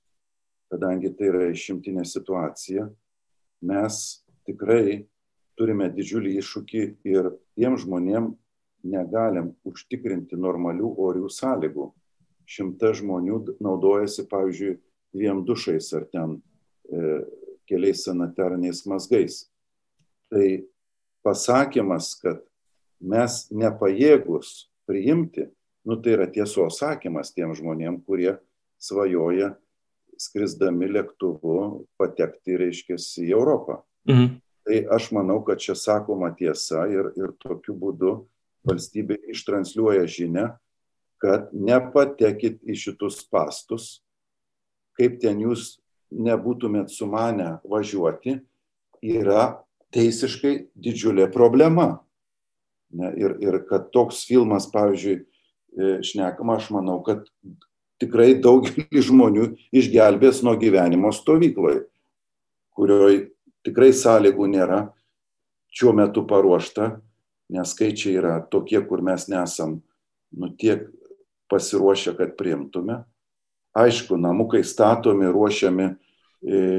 kadangi 0.72 1.12
tai 1.14 1.30
yra 1.30 1.48
išimtinė 1.52 2.06
situacija, 2.08 2.88
mes 3.64 4.00
tikrai 4.48 5.04
turime 5.58 5.90
didžiulį 5.92 6.38
iššūkį 6.40 6.84
ir 7.08 7.30
tiem 7.54 7.76
žmonėm 7.80 8.32
negalim 8.84 9.52
užtikrinti 9.68 10.36
normalių 10.40 10.90
orių 11.06 11.30
sąlygų. 11.32 11.92
Šimta 12.44 12.90
žmonių 12.96 13.38
naudojasi, 13.64 14.26
pavyzdžiui, 14.28 14.74
dviem 15.14 15.44
dušais 15.48 15.88
ar 15.96 16.04
ten 16.12 16.36
e, 16.36 17.22
keliais 17.70 18.02
sanitariniais 18.04 18.82
mazgais. 18.90 19.44
Tai 20.34 20.48
pasakymas, 21.22 22.14
kad 22.18 22.40
mes 22.98 23.44
nepajėgus 23.54 24.66
priimti, 24.88 25.46
nu 25.86 25.98
tai 26.02 26.16
yra 26.16 26.26
tiesos 26.26 26.80
sakymas 26.80 27.30
tiem 27.34 27.52
žmonėm, 27.54 28.00
kurie 28.02 28.34
svajoja 28.82 29.52
skrisdami 30.18 30.88
lėktuvu 30.90 31.84
patekti, 31.98 32.58
reiškia, 32.58 32.98
į 32.98 33.30
Europą. 33.34 33.82
Mhm. 34.08 34.40
Tai 34.64 34.78
aš 34.96 35.10
manau, 35.12 35.42
kad 35.44 35.60
čia 35.60 35.74
sakoma 35.76 36.30
tiesa 36.32 36.86
ir, 36.88 37.10
ir 37.20 37.34
tokiu 37.42 37.74
būdu 37.76 38.14
valstybė 38.64 39.18
ištranšiuoja 39.34 40.06
žinę, 40.08 40.46
kad 41.20 41.50
nepatekit 41.52 42.62
į 42.64 42.76
šitus 42.80 43.20
pastus, 43.28 44.00
kaip 44.96 45.18
ten 45.20 45.42
jūs 45.44 45.76
nebūtumėt 46.14 46.92
sumanę 46.94 47.58
važiuoti, 47.68 48.38
yra 49.04 49.63
teisiškai 49.94 50.54
didžiulė 50.74 51.28
problema. 51.32 52.00
Ne, 52.94 53.10
ir, 53.18 53.36
ir 53.42 53.60
kad 53.68 53.88
toks 53.94 54.22
filmas, 54.28 54.68
pavyzdžiui, 54.70 55.16
e, 55.22 55.94
šnekama, 56.06 56.58
aš 56.60 56.68
manau, 56.74 57.00
kad 57.06 57.24
tikrai 58.02 58.34
daugelį 58.42 59.02
žmonių 59.08 59.48
išgelbės 59.74 60.44
nuo 60.46 60.54
gyvenimo 60.60 61.10
stovykloje, 61.14 61.86
kurioje 62.74 63.24
tikrai 63.66 63.90
sąlygų 63.96 64.50
nėra, 64.52 64.84
šiuo 65.74 65.94
metu 65.96 66.22
paruošta 66.28 66.92
nes 67.48 67.72
skaičiai 67.74 68.18
yra 68.18 68.34
tokie, 68.50 68.80
kur 68.88 69.02
mes 69.04 69.28
nesam 69.28 69.80
nu, 70.32 70.50
tiek 70.58 70.88
pasiruošę, 71.52 72.16
kad 72.18 72.36
priimtume. 72.38 73.02
Aišku, 73.74 74.16
namukai 74.20 74.62
statomi, 74.64 75.28
ruošiami 75.34 75.86
e, 75.90 75.96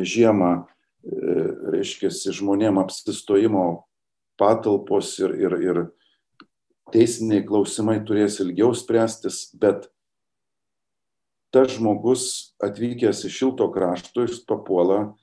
žiemą, 0.07 0.65
e, 1.05 1.35
reiškia, 1.75 2.11
žmonėm 2.11 2.79
apsistojimo 2.81 3.85
patalpos 4.39 5.13
ir, 5.21 5.35
ir, 5.39 5.57
ir 5.63 5.81
teisiniai 6.93 7.45
klausimai 7.45 7.99
turės 8.05 8.39
ilgiau 8.43 8.73
spręstis, 8.75 9.49
bet 9.57 9.87
tas 11.55 11.71
žmogus 11.77 12.55
atvykęs 12.63 13.23
iš 13.29 13.39
šilto 13.39 13.69
krašto, 13.71 14.25
jis 14.25 14.41
papuola 14.47 15.15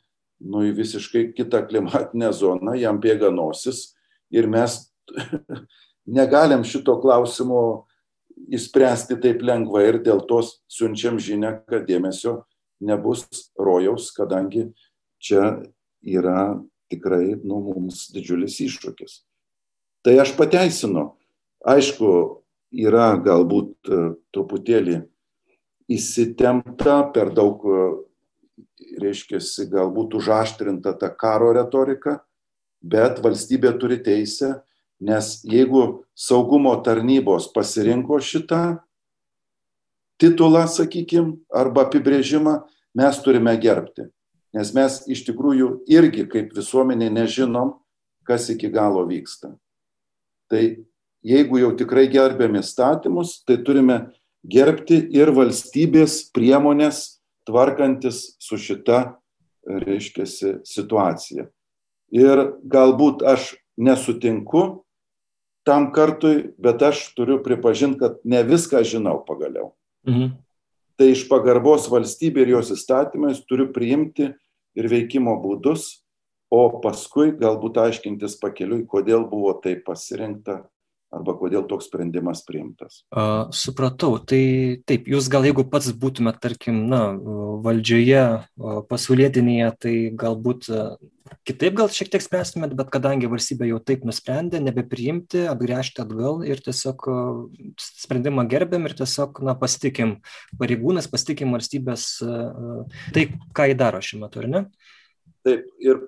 nu, 0.43 0.65
į 0.67 0.73
visiškai 0.79 1.29
kitą 1.37 1.63
klimatinę 1.69 2.33
zoną, 2.35 2.75
jam 2.81 2.99
bėga 3.03 3.31
nosis 3.35 3.93
ir 4.33 4.49
mes 4.51 4.81
negalim 6.19 6.65
šito 6.67 6.97
klausimo 7.03 7.85
įspręsti 8.53 9.19
taip 9.23 9.45
lengvai 9.45 9.85
ir 9.91 10.01
dėl 10.03 10.25
to 10.29 10.41
siunčiam 10.73 11.21
žinę, 11.23 11.61
kad 11.69 11.87
dėmesio 11.87 12.43
nebus 12.83 13.27
rojaus, 13.59 14.11
kadangi 14.17 14.71
čia 15.23 15.63
yra 16.03 16.59
tikrai 16.93 17.39
nu, 17.41 17.61
mums 17.71 18.09
didžiulis 18.13 18.59
iššūkis. 18.67 19.21
Tai 20.03 20.19
aš 20.19 20.35
pateisinu. 20.37 21.13
Aišku, 21.63 22.09
yra 22.75 23.13
galbūt 23.23 23.75
e, 23.87 24.03
truputėlį 24.35 24.99
įsitempta, 25.93 26.99
per 27.15 27.31
daug, 27.37 27.63
reiškia, 29.03 29.41
galbūt 29.71 30.17
užaštrinta 30.19 30.95
ta 30.99 31.11
karo 31.15 31.53
retorika, 31.55 32.21
bet 32.83 33.21
valstybė 33.23 33.75
turi 33.81 34.01
teisę, 34.03 34.57
nes 35.03 35.41
jeigu 35.49 36.05
saugumo 36.15 36.75
tarnybos 36.85 37.49
pasirinko 37.55 38.19
šitą 38.23 38.63
titulą, 40.23 40.67
sakykime, 40.71 41.39
arba 41.51 41.87
apibrėžimą, 41.89 42.61
mes 42.99 43.23
turime 43.25 43.55
gerbti. 43.59 44.07
Nes 44.53 44.73
mes 44.77 44.99
iš 45.09 45.25
tikrųjų 45.29 45.69
irgi 45.89 46.27
kaip 46.29 46.53
visuomenė 46.57 47.09
nežinom, 47.13 47.79
kas 48.29 48.51
iki 48.53 48.69
galo 48.73 49.05
vyksta. 49.09 49.55
Tai 50.53 50.63
jeigu 51.25 51.63
jau 51.63 51.73
tikrai 51.79 52.07
gerbėm 52.13 52.59
įstatymus, 52.61 53.41
tai 53.49 53.57
turime 53.65 54.13
gerbti 54.45 54.99
ir 55.15 55.33
valstybės 55.35 56.27
priemonės 56.35 57.23
tvarkantis 57.49 58.37
su 58.43 58.59
šita, 58.61 59.17
reiškia, 59.67 60.27
situacija. 60.67 61.49
Ir 62.13 62.45
galbūt 62.69 63.23
aš 63.25 63.55
nesutinku 63.81 64.83
tam 65.67 65.91
kartui, 65.95 66.53
bet 66.59 66.83
aš 66.83 67.07
turiu 67.17 67.39
pripažinti, 67.43 68.01
kad 68.03 68.19
ne 68.25 68.43
viską 68.45 68.83
žinau 68.85 69.23
pagaliau. 69.27 69.73
Mhm. 70.09 70.35
Tai 70.99 71.09
iš 71.09 71.25
pagarbos 71.31 71.89
valstybė 71.91 72.45
ir 72.45 72.57
jos 72.59 72.75
įstatymais 72.75 73.41
turiu 73.49 73.71
priimti 73.73 74.33
ir 74.79 74.89
veikimo 74.91 75.37
būdus, 75.43 76.03
o 76.53 76.81
paskui 76.85 77.33
galbūt 77.39 77.81
aiškintis 77.81 78.37
pakeliui, 78.43 78.85
kodėl 78.89 79.25
buvo 79.29 79.55
taip 79.65 79.87
pasirinkta 79.87 80.63
arba 81.13 81.35
kodėl 81.37 81.65
toks 81.69 81.89
sprendimas 81.91 82.43
priimtas. 82.47 83.03
A, 83.13 83.49
supratau, 83.55 84.17
tai 84.19 84.83
taip, 84.89 85.09
jūs 85.13 85.29
gal 85.33 85.45
jeigu 85.47 85.65
pats 85.69 85.91
būtumėt, 85.93 86.41
tarkim, 86.43 86.85
na, 86.91 87.03
valdžioje 87.63 88.23
pasaulietinėje, 88.89 89.73
tai 89.83 89.95
galbūt 90.19 90.71
kitaip 91.49 91.77
gal 91.79 91.91
šiek 91.93 92.11
tiek 92.13 92.25
spręstumėt, 92.25 92.75
bet 92.79 92.91
kadangi 92.93 93.31
valstybė 93.31 93.69
jau 93.71 93.81
taip 93.85 94.07
nusprendė, 94.09 94.61
nebepriimti, 94.65 95.45
atgręžti 95.53 96.03
atgal 96.05 96.41
ir 96.49 96.63
tiesiog 96.65 97.09
sprendimą 97.81 98.47
gerbėm 98.51 98.89
ir 98.89 98.97
tiesiog, 99.03 99.43
na, 99.45 99.57
pasitikim 99.59 100.19
pareigūnas, 100.61 101.11
pasitikim 101.13 101.53
valstybės, 101.57 102.09
tai 103.13 103.29
ką 103.57 103.69
jį 103.71 103.79
daro 103.85 104.01
šiuo 104.05 104.25
metu, 104.25 104.43
ar 104.43 104.49
ne? 104.49 104.65
Taip, 105.43 105.67
ir 105.83 106.01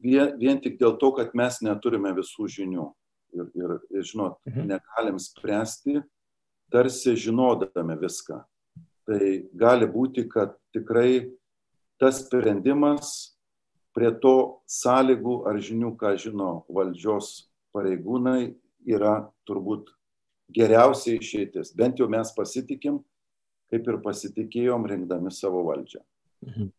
vien, 0.00 0.32
vien 0.40 0.60
tik 0.62 0.78
dėl 0.80 0.96
to, 1.00 1.12
kad 1.16 1.36
mes 1.38 1.60
neturime 1.66 2.14
visų 2.16 2.48
žinių 2.56 2.88
ir, 3.34 3.50
ir, 3.54 3.76
ir 3.90 4.06
žinot, 4.06 4.38
mhm. 4.48 4.68
negalim 4.70 5.18
spręsti, 5.18 6.00
tarsi 6.72 7.16
žinodami 7.16 7.98
viską. 8.00 8.40
Tai 9.08 9.28
gali 9.58 9.88
būti, 9.90 10.26
kad 10.30 10.54
tikrai 10.74 11.30
tas 12.00 12.22
sprendimas 12.22 13.34
prie 13.96 14.10
to 14.22 14.62
sąlygų 14.70 15.40
ar 15.50 15.58
žinių, 15.60 15.94
ką 15.98 16.14
žino 16.20 16.50
valdžios 16.70 17.50
pareigūnai, 17.74 18.54
yra 18.86 19.30
turbūt 19.48 19.90
geriausia 20.54 21.16
išeitis. 21.18 21.74
Bent 21.76 21.98
jau 22.00 22.08
mes 22.10 22.30
pasitikim, 22.36 23.00
kaip 23.70 23.88
ir 23.88 23.98
pasitikėjom 24.04 24.86
rinkdami 24.92 25.32
savo 25.34 25.62
valdžią. 25.68 26.02
Mhm. 26.46 26.70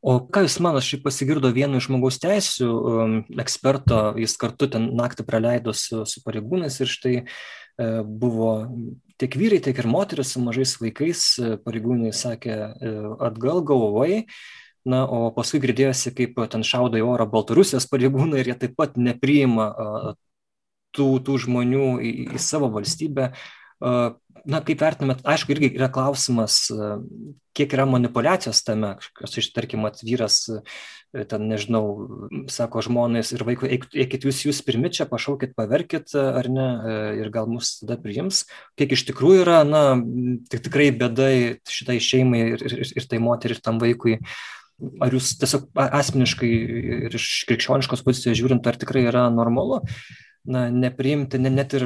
O 0.00 0.14
ką 0.32 0.46
Jūs 0.46 0.56
manote, 0.64 0.86
šiaip 0.86 1.02
pasigirdo 1.04 1.50
vieno 1.52 1.76
iš 1.76 1.90
žmogaus 1.90 2.16
teisų 2.22 2.68
um, 2.68 3.16
eksperto, 3.42 4.14
jis 4.16 4.32
kartu 4.40 4.70
ten 4.72 4.86
naktį 4.96 5.26
praleido 5.28 5.74
su, 5.76 6.06
su 6.08 6.22
pareigūnais 6.24 6.78
ir 6.80 6.88
štai 6.88 7.12
e, 7.20 7.24
buvo 8.08 8.54
tiek 9.20 9.36
vyrai, 9.36 9.60
tiek 9.60 9.76
ir 9.76 9.90
moteris 9.92 10.32
su 10.32 10.40
mažais 10.40 10.72
vaikais, 10.80 11.26
e, 11.36 11.52
pareigūnai 11.60 12.14
sakė 12.16 12.56
e, 12.56 12.94
atgal 13.28 13.60
galvai, 13.68 14.24
na, 14.88 15.04
o 15.04 15.28
paskui 15.36 15.60
girdėjosi, 15.60 16.14
kaip 16.16 16.40
ten 16.48 16.64
šaudo 16.64 16.96
į 16.96 17.04
orą 17.04 17.28
Baltarusijos 17.28 17.84
pareigūnai 17.92 18.40
ir 18.40 18.54
jie 18.54 18.58
taip 18.64 18.78
pat 18.80 18.96
nepriima 18.96 19.68
tų, 20.96 21.10
tų 21.26 21.36
žmonių 21.44 21.88
į, 22.00 22.14
į 22.38 22.40
savo 22.40 22.72
valstybę. 22.72 23.34
Na, 23.80 24.60
kaip 24.64 24.80
vertinat, 24.80 25.20
aišku, 25.28 25.52
irgi 25.52 25.68
yra 25.76 25.90
klausimas, 25.92 26.62
kiek 27.56 27.74
yra 27.76 27.84
manipulacijos 27.88 28.62
tame, 28.64 28.94
kas 29.18 29.36
iš, 29.40 29.50
tarkim, 29.52 29.84
atvyras, 29.88 30.38
ten, 31.28 31.44
nežinau, 31.50 31.82
sako 32.52 32.84
žmonės 32.86 33.34
ir 33.34 33.44
vaikui, 33.44 33.68
eikit 33.74 34.24
jūs, 34.24 34.44
jūs 34.46 34.62
pirmi 34.64 34.92
čia, 34.94 35.04
pašaukit, 35.10 35.52
paverkit, 35.58 36.14
ar 36.16 36.48
ne, 36.52 36.68
ir 37.20 37.32
gal 37.34 37.50
mus 37.50 37.74
tada 37.82 37.98
priims, 38.00 38.44
kiek 38.80 38.94
iš 38.96 39.04
tikrųjų 39.10 39.42
yra, 39.44 39.58
na, 39.68 39.82
tik 40.52 40.64
tikrai 40.68 40.88
bėdai 41.02 41.34
šitai 41.68 41.98
šeimai 42.04 42.46
ir, 42.54 42.64
ir, 42.70 42.86
ir 42.96 43.10
tai 43.10 43.20
moteriai, 43.20 43.58
ir 43.58 43.64
tam 43.66 43.82
vaikui. 43.82 44.20
Ar 45.04 45.12
jūs 45.12 45.34
tiesiog 45.42 45.68
asmeniškai 45.76 46.50
ir 47.10 47.16
iš 47.18 47.28
krikščioniškos 47.50 48.06
pozicijos 48.06 48.38
žiūrint, 48.40 48.64
ar 48.64 48.80
tikrai 48.80 49.04
yra 49.10 49.26
normalu? 49.34 49.82
Na, 50.44 50.68
nepriimti 50.72 51.40
ne, 51.40 51.50
net 51.52 51.74
ir 51.78 51.84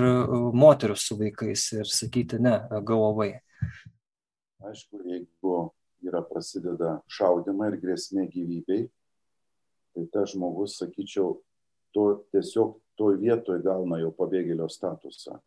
moterų 0.55 0.97
su 0.99 1.17
vaikais 1.19 1.67
ir 1.79 1.91
sakyti 1.91 2.41
ne, 2.43 2.59
gauvai. 2.87 3.33
Aišku, 4.65 5.01
jeigu 5.05 5.57
yra 6.05 6.23
prasideda 6.27 6.99
šaudimai 7.11 7.73
ir 7.73 7.81
grėsmė 7.83 8.29
gyvybei, 8.33 8.87
tai 9.95 10.07
tas 10.13 10.33
žmogus, 10.35 10.79
sakyčiau, 10.81 11.39
to, 11.95 12.07
tiesiog 12.35 12.79
toj 12.99 13.19
vietoje 13.21 13.63
gauna 13.65 14.01
jau 14.01 14.11
pabėgėlio 14.15 14.69
statusą. 14.71 15.39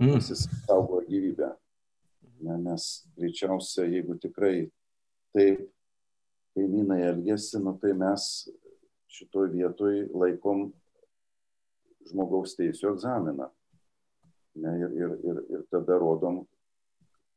Mm. 0.00 0.18
Jis 0.18 0.46
saugo 0.66 1.00
gyvybę. 1.06 1.54
Ne, 2.44 2.58
nes 2.60 3.06
greičiausiai, 3.16 3.94
jeigu 3.96 4.18
tikrai 4.20 4.66
taip 5.32 5.62
kaimynai 6.56 7.00
elgesi, 7.06 7.60
nu, 7.62 7.72
tai 7.80 7.94
mes 7.96 8.26
šitoj 9.16 9.48
vietoj 9.54 9.94
laikom 10.12 10.66
žmogaus 12.10 12.56
teisų 12.58 12.92
egzaminą. 12.94 13.50
Ne, 14.56 14.72
ir, 14.80 14.92
ir, 14.96 15.16
ir, 15.28 15.40
ir 15.52 15.64
tada 15.72 15.98
rodom, 16.00 16.40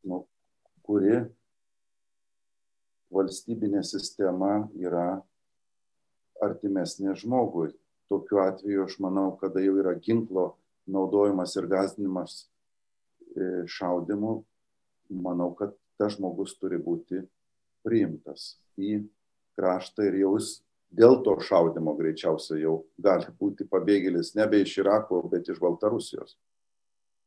nu, 0.08 0.22
kuri 0.88 1.26
valstybinė 3.12 3.82
sistema 3.84 4.70
yra 4.80 5.20
artimesnė 6.46 7.18
žmogui. 7.20 7.74
Tokiu 8.10 8.40
atveju 8.42 8.86
aš 8.88 8.96
manau, 9.04 9.34
kada 9.38 9.62
jau 9.62 9.76
yra 9.82 9.94
ginklo 10.00 10.54
naudojimas 10.90 11.54
ir 11.60 11.68
gazdinimas 11.70 12.40
e, 13.36 13.68
šaudimu, 13.70 14.40
manau, 15.22 15.52
kad 15.60 15.76
tas 16.00 16.16
žmogus 16.16 16.56
turi 16.58 16.80
būti 16.82 17.22
priimtas 17.86 18.56
į 18.80 19.04
kraštą 19.60 20.08
ir 20.08 20.22
jau 20.24 20.34
jis 20.40 20.56
dėl 20.96 21.20
to 21.26 21.36
šaudimo 21.44 21.96
greičiausiai 21.98 22.64
jau 22.64 22.84
gali 23.02 23.30
būti 23.40 23.68
pabėgėlis 23.70 24.34
nebe 24.38 24.62
iš 24.64 24.80
Irako, 24.82 25.22
bet 25.32 25.50
iš 25.50 25.62
Baltarusijos 25.62 26.36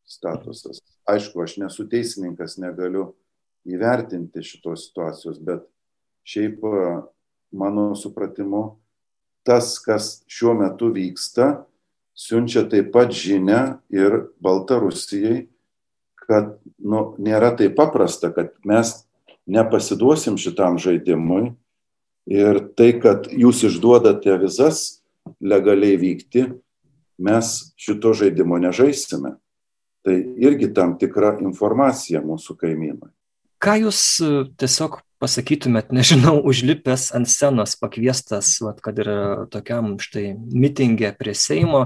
statusas. 0.09 0.83
Aišku, 1.09 1.43
aš 1.45 1.57
nesu 1.63 1.87
teisininkas, 1.91 2.59
negaliu 2.63 3.13
įvertinti 3.69 4.43
šitos 4.45 4.89
situacijos, 4.89 5.39
bet 5.43 5.65
šiaip 6.27 6.63
mano 7.55 7.93
supratimu, 7.99 8.65
tas, 9.47 9.77
kas 9.83 10.23
šiuo 10.31 10.55
metu 10.59 10.91
vyksta, 10.95 11.65
siunčia 12.19 12.65
taip 12.71 12.93
pat 12.95 13.15
žinę 13.15 13.79
ir 13.95 14.19
Baltarusijai, 14.43 15.47
kad 16.23 16.55
nu, 16.79 17.13
nėra 17.23 17.53
taip 17.59 17.75
paprasta, 17.79 18.31
kad 18.35 18.55
mes 18.67 18.95
nepasiduosim 19.51 20.39
šitam 20.39 20.79
žaidimui 20.83 21.55
Ir 22.31 22.61
tai, 22.79 22.93
kad 23.03 23.27
jūs 23.35 23.65
išduodate 23.67 24.37
vizas 24.43 25.03
legaliai 25.43 25.97
vykti, 25.99 26.47
mes 27.23 27.55
šito 27.79 28.13
žaidimo 28.15 28.59
nežaisime. 28.63 29.37
Tai 30.03 30.15
irgi 30.43 30.73
tam 30.75 30.97
tikra 30.99 31.37
informacija 31.43 32.23
mūsų 32.23 32.57
kaimynui. 32.59 33.11
Ką 33.63 33.77
jūs 33.85 33.99
e, 34.19 34.31
tiesiog 34.59 34.99
pasakytumėt, 35.23 35.93
nežinau, 35.95 36.41
užlipęs 36.51 37.13
ant 37.15 37.31
scenos, 37.31 37.77
pakviestas, 37.79 38.57
vat, 38.65 38.81
kad 38.83 38.99
ir 38.99 39.11
tokiam 39.55 39.95
štai 40.03 40.33
mitingė 40.35 41.13
prie 41.19 41.35
Seimo, 41.39 41.85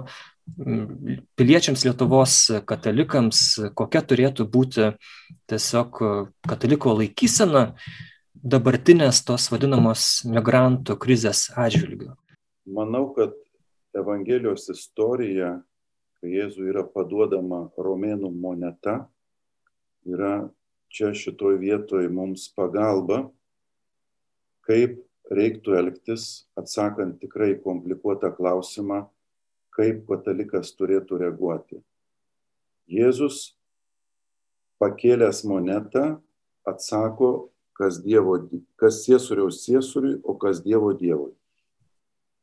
piliečiams 1.37 1.85
Lietuvos 1.85 2.37
katalikams, 2.69 3.43
kokia 3.77 4.03
turėtų 4.07 4.47
būti 4.49 4.93
tiesiog 5.51 6.01
kataliko 6.47 6.95
laikysena 7.01 7.73
dabartinės 8.47 9.25
tos 9.27 9.49
vadinamos 9.51 10.23
migrantų 10.31 10.95
krizės 11.03 11.49
atžvilgių? 11.59 12.13
Manau, 12.77 13.09
kad 13.17 13.35
Evangelijos 13.97 14.69
istorija, 14.71 15.57
kai 16.21 16.35
Jėzui 16.35 16.69
yra 16.71 16.85
paduodama 16.87 17.67
romėnų 17.81 18.31
moneta, 18.31 19.01
yra 20.07 20.49
čia 20.93 21.11
šitoj 21.17 21.59
vietoj 21.63 22.07
mums 22.13 22.47
pagalba, 22.55 23.25
kaip 24.67 25.01
reiktų 25.33 25.75
elgtis, 25.81 26.47
atsakant 26.59 27.19
tikrai 27.23 27.57
komplikuotą 27.63 28.31
klausimą, 28.37 29.07
kaip 29.75 30.05
katalikas 30.07 30.71
turėtų 30.79 31.19
reaguoti. 31.25 31.83
Jėzus 32.87 33.57
pakėlęs 34.79 35.43
monetą 35.49 36.07
atsako, 36.67 37.51
kas, 37.77 38.01
dievo, 38.03 38.39
kas 38.81 39.03
ciesoriaus 39.05 39.63
ciesoriui, 39.65 40.21
o 40.25 40.37
kas 40.41 40.63
Dievo 40.65 40.93
Dievui. 40.97 41.35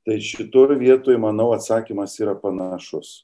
Tai 0.04 0.18
šitoje 0.20 0.78
vietoje, 0.80 1.18
manau, 1.18 1.54
atsakymas 1.56 2.16
yra 2.20 2.36
panašus. 2.36 3.24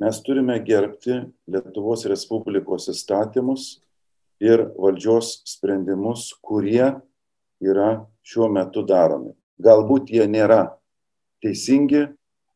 Mes 0.00 0.18
turime 0.24 0.58
gerbti 0.64 1.22
Lietuvos 1.48 2.04
Respublikos 2.08 2.88
įstatymus 2.92 3.76
ir 4.44 4.66
valdžios 4.76 5.38
sprendimus, 5.48 6.30
kurie 6.44 6.96
yra 7.64 7.88
šiuo 8.26 8.50
metu 8.52 8.84
daromi. 8.84 9.32
Galbūt 9.62 10.12
jie 10.12 10.26
nėra 10.28 10.76
teisingi, 11.44 12.06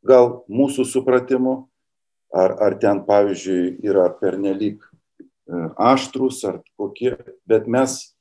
gal 0.05 0.43
mūsų 0.53 0.84
supratimu, 0.88 1.55
ar, 2.32 2.57
ar 2.61 2.76
ten, 2.80 3.03
pavyzdžiui, 3.09 3.78
yra 3.88 4.09
pernelyg 4.20 4.80
e, 4.80 4.91
aštrus 5.76 6.43
ar 6.49 6.61
kokie, 6.80 7.16
bet 7.49 7.68
mes, 7.68 8.14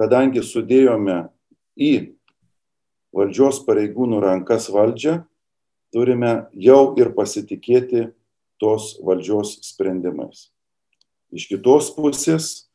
kadangi 0.00 0.40
sudėjome 0.40 1.26
į 1.76 1.92
valdžios 3.12 3.60
pareigūnų 3.66 4.22
rankas 4.24 4.70
valdžią, 4.72 5.18
turime 5.92 6.46
jau 6.56 6.94
ir 6.96 7.12
pasitikėti 7.16 8.08
tos 8.60 8.94
valdžios 9.04 9.58
sprendimais. 9.66 10.48
Iš 11.30 11.50
kitos 11.50 11.90
pusės 11.94 12.70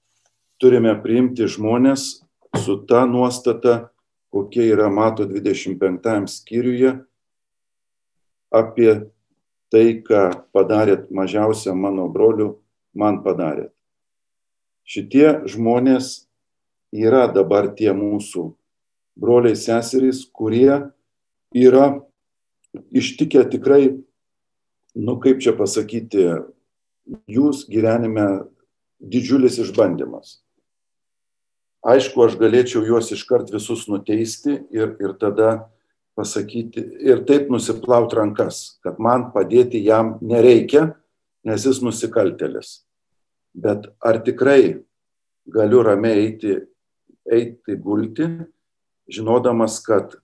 turime 0.61 0.93
priimti 1.01 1.47
žmonės 1.49 2.21
su 2.61 2.78
ta 2.88 3.05
nuostata, 3.09 3.89
kokia 4.32 4.69
yra 4.76 4.91
Mato 4.91 5.26
25 5.28 6.30
skyriuje, 6.32 6.93
apie 8.51 8.91
tai, 9.73 10.01
ką 10.05 10.45
padarėt 10.55 11.09
mažiausiam 11.11 11.80
mano 11.82 12.07
broliu, 12.11 12.59
man 12.95 13.23
padarėt. 13.26 13.73
Šitie 14.86 15.47
žmonės 15.49 16.24
yra 16.95 17.25
dabar 17.31 17.71
tie 17.75 17.91
mūsų 17.95 18.49
broliai 19.19 19.55
seserys, 19.55 20.25
kurie 20.31 20.91
yra 21.55 21.85
ištikę 22.91 23.45
tikrai, 23.51 23.95
nu 24.95 25.19
kaip 25.23 25.43
čia 25.43 25.55
pasakyti, 25.55 26.27
jūs 27.29 27.65
gyvenime 27.71 28.45
didžiulis 28.99 29.59
išbandymas. 29.63 30.39
Aišku, 31.85 32.25
aš 32.25 32.35
galėčiau 32.41 32.81
juos 32.87 33.11
iškart 33.13 33.51
visus 33.53 33.85
nuteisti 33.91 34.57
ir, 34.73 34.95
ir 34.97 35.13
tada 35.21 35.69
pasakyti 36.17 36.81
ir 37.05 37.21
taip 37.27 37.51
nusiplaut 37.53 38.15
rankas, 38.17 38.79
kad 38.81 38.97
man 38.97 39.29
padėti 39.35 39.83
jam 39.85 40.15
nereikia, 40.23 40.95
nes 41.45 41.67
jis 41.67 41.83
nusikaltelis. 41.85 42.79
Bet 43.53 43.85
ar 44.01 44.17
tikrai 44.25 44.81
galiu 45.45 45.83
ramiai 45.85 46.23
eiti, 46.23 46.55
eiti 47.32 47.76
gulti, 47.82 48.28
žinodamas, 49.11 49.80
kad 49.86 50.15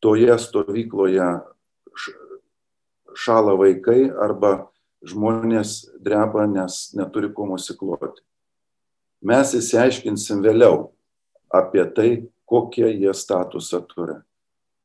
toje 0.00 0.36
stovykloje 0.38 1.28
šala 3.18 3.56
vaikai 3.58 4.08
arba 4.10 4.70
žmonės 5.06 5.90
dreba, 6.00 6.46
nes 6.46 6.90
neturi 6.96 7.32
kuo 7.34 7.50
musikloti. 7.52 8.22
Mes 9.26 9.52
įsiaiškinsim 9.56 10.40
vėliau 10.44 10.90
apie 11.52 11.84
tai, 11.94 12.10
kokie 12.48 12.88
jie 12.88 13.12
statusą 13.14 13.82
turi 13.90 14.20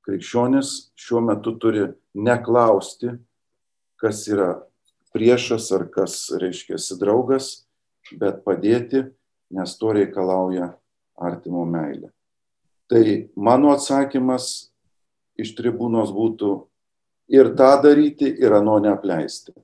krikščionis 0.05 0.71
šiuo 0.99 1.21
metu 1.25 1.55
turi 1.61 1.87
neklausti, 2.13 3.15
kas 4.01 4.25
yra 4.29 4.51
priešas 5.15 5.71
ar 5.75 5.87
kas 5.93 6.17
reiškia 6.41 6.77
draugas, 6.99 7.65
bet 8.19 8.43
padėti, 8.45 9.05
nes 9.55 9.77
to 9.79 9.93
reikalauja 9.95 10.73
artimo 11.15 11.65
meilė. 11.65 12.11
Tai 12.91 13.01
mano 13.35 13.71
atsakymas 13.73 14.69
iš 15.41 15.55
tribūnos 15.57 16.11
būtų 16.13 16.51
ir 17.33 17.51
tą 17.57 17.71
daryti, 17.81 18.29
ir 18.29 18.53
ano 18.53 18.77
neapleisti. 18.83 19.55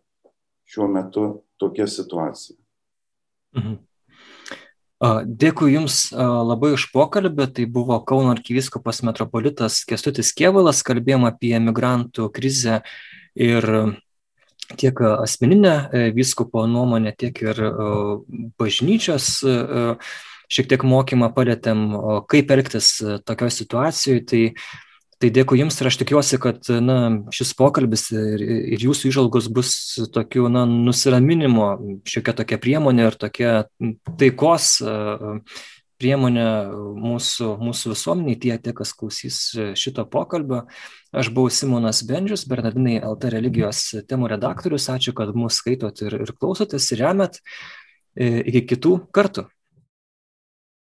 Šiuo 0.72 0.88
metu 0.90 1.26
tokia 1.60 1.88
situacija. 1.88 2.58
Mhm. 3.58 3.80
Dėkui 5.02 5.72
Jums 5.74 6.12
labai 6.14 6.76
už 6.76 6.92
pokalbį. 6.94 7.48
Tai 7.58 7.66
buvo 7.74 7.98
Kauno 8.06 8.36
arkivyskupas 8.36 9.02
metropolitas 9.06 9.82
Kestutis 9.90 10.30
Kievalas. 10.38 10.84
Kalbėjom 10.86 11.26
apie 11.26 11.56
migrantų 11.58 12.30
krizę 12.34 12.84
ir 13.34 13.66
tiek 14.78 15.02
asmeninę 15.02 15.74
e, 15.92 16.04
vyskupo 16.16 16.64
nuomonę, 16.70 17.12
tiek 17.18 17.42
ir 17.44 17.58
bažnyčios 18.62 19.42
šiek 20.52 20.70
tiek 20.72 20.86
mokymą 20.88 21.32
palėtėm, 21.36 21.84
kaip 22.32 22.56
elgtis 22.56 22.96
tokioje 23.28 23.62
situacijoje. 23.62 24.24
Tai 24.32 24.46
Tai 25.22 25.30
dėkui 25.30 25.60
Jums 25.60 25.76
ir 25.78 25.86
aš 25.86 26.00
tikiuosi, 26.02 26.38
kad 26.42 26.66
na, 26.82 26.96
šis 27.36 27.52
pokalbis 27.54 28.08
ir, 28.10 28.42
ir 28.74 28.82
Jūsų 28.82 29.12
išalgos 29.12 29.52
bus 29.54 29.74
tokiu 30.16 30.48
na, 30.50 30.64
nusiraminimo, 30.66 31.68
šiokia 32.10 32.34
tokia 32.40 32.58
priemonė 32.64 33.06
ir 33.06 33.18
tokia 33.22 33.52
taikos 34.18 34.80
priemonė 36.02 36.48
mūsų, 36.98 37.52
mūsų 37.62 37.94
visuomeniai, 37.94 38.40
tie, 38.42 38.56
tie, 38.58 38.74
kas 38.74 38.96
klausys 38.98 39.38
šito 39.78 40.08
pokalbio. 40.10 40.64
Aš 41.14 41.30
buvau 41.36 41.54
Simonas 41.54 42.02
Bendžius, 42.10 42.48
Bernardinai 42.50 42.98
LT 43.06 43.30
religijos 43.36 43.84
temų 44.10 44.32
redaktorius. 44.34 44.90
Ačiū, 44.90 45.14
kad 45.18 45.36
mūsų 45.38 45.60
skaitot 45.60 46.02
ir, 46.08 46.18
ir 46.26 46.34
klausotės 46.34 46.90
ir 46.96 47.06
remet. 47.06 47.38
E, 48.18 48.40
iki 48.50 48.66
kitų 48.74 48.98
kartų. 49.14 49.46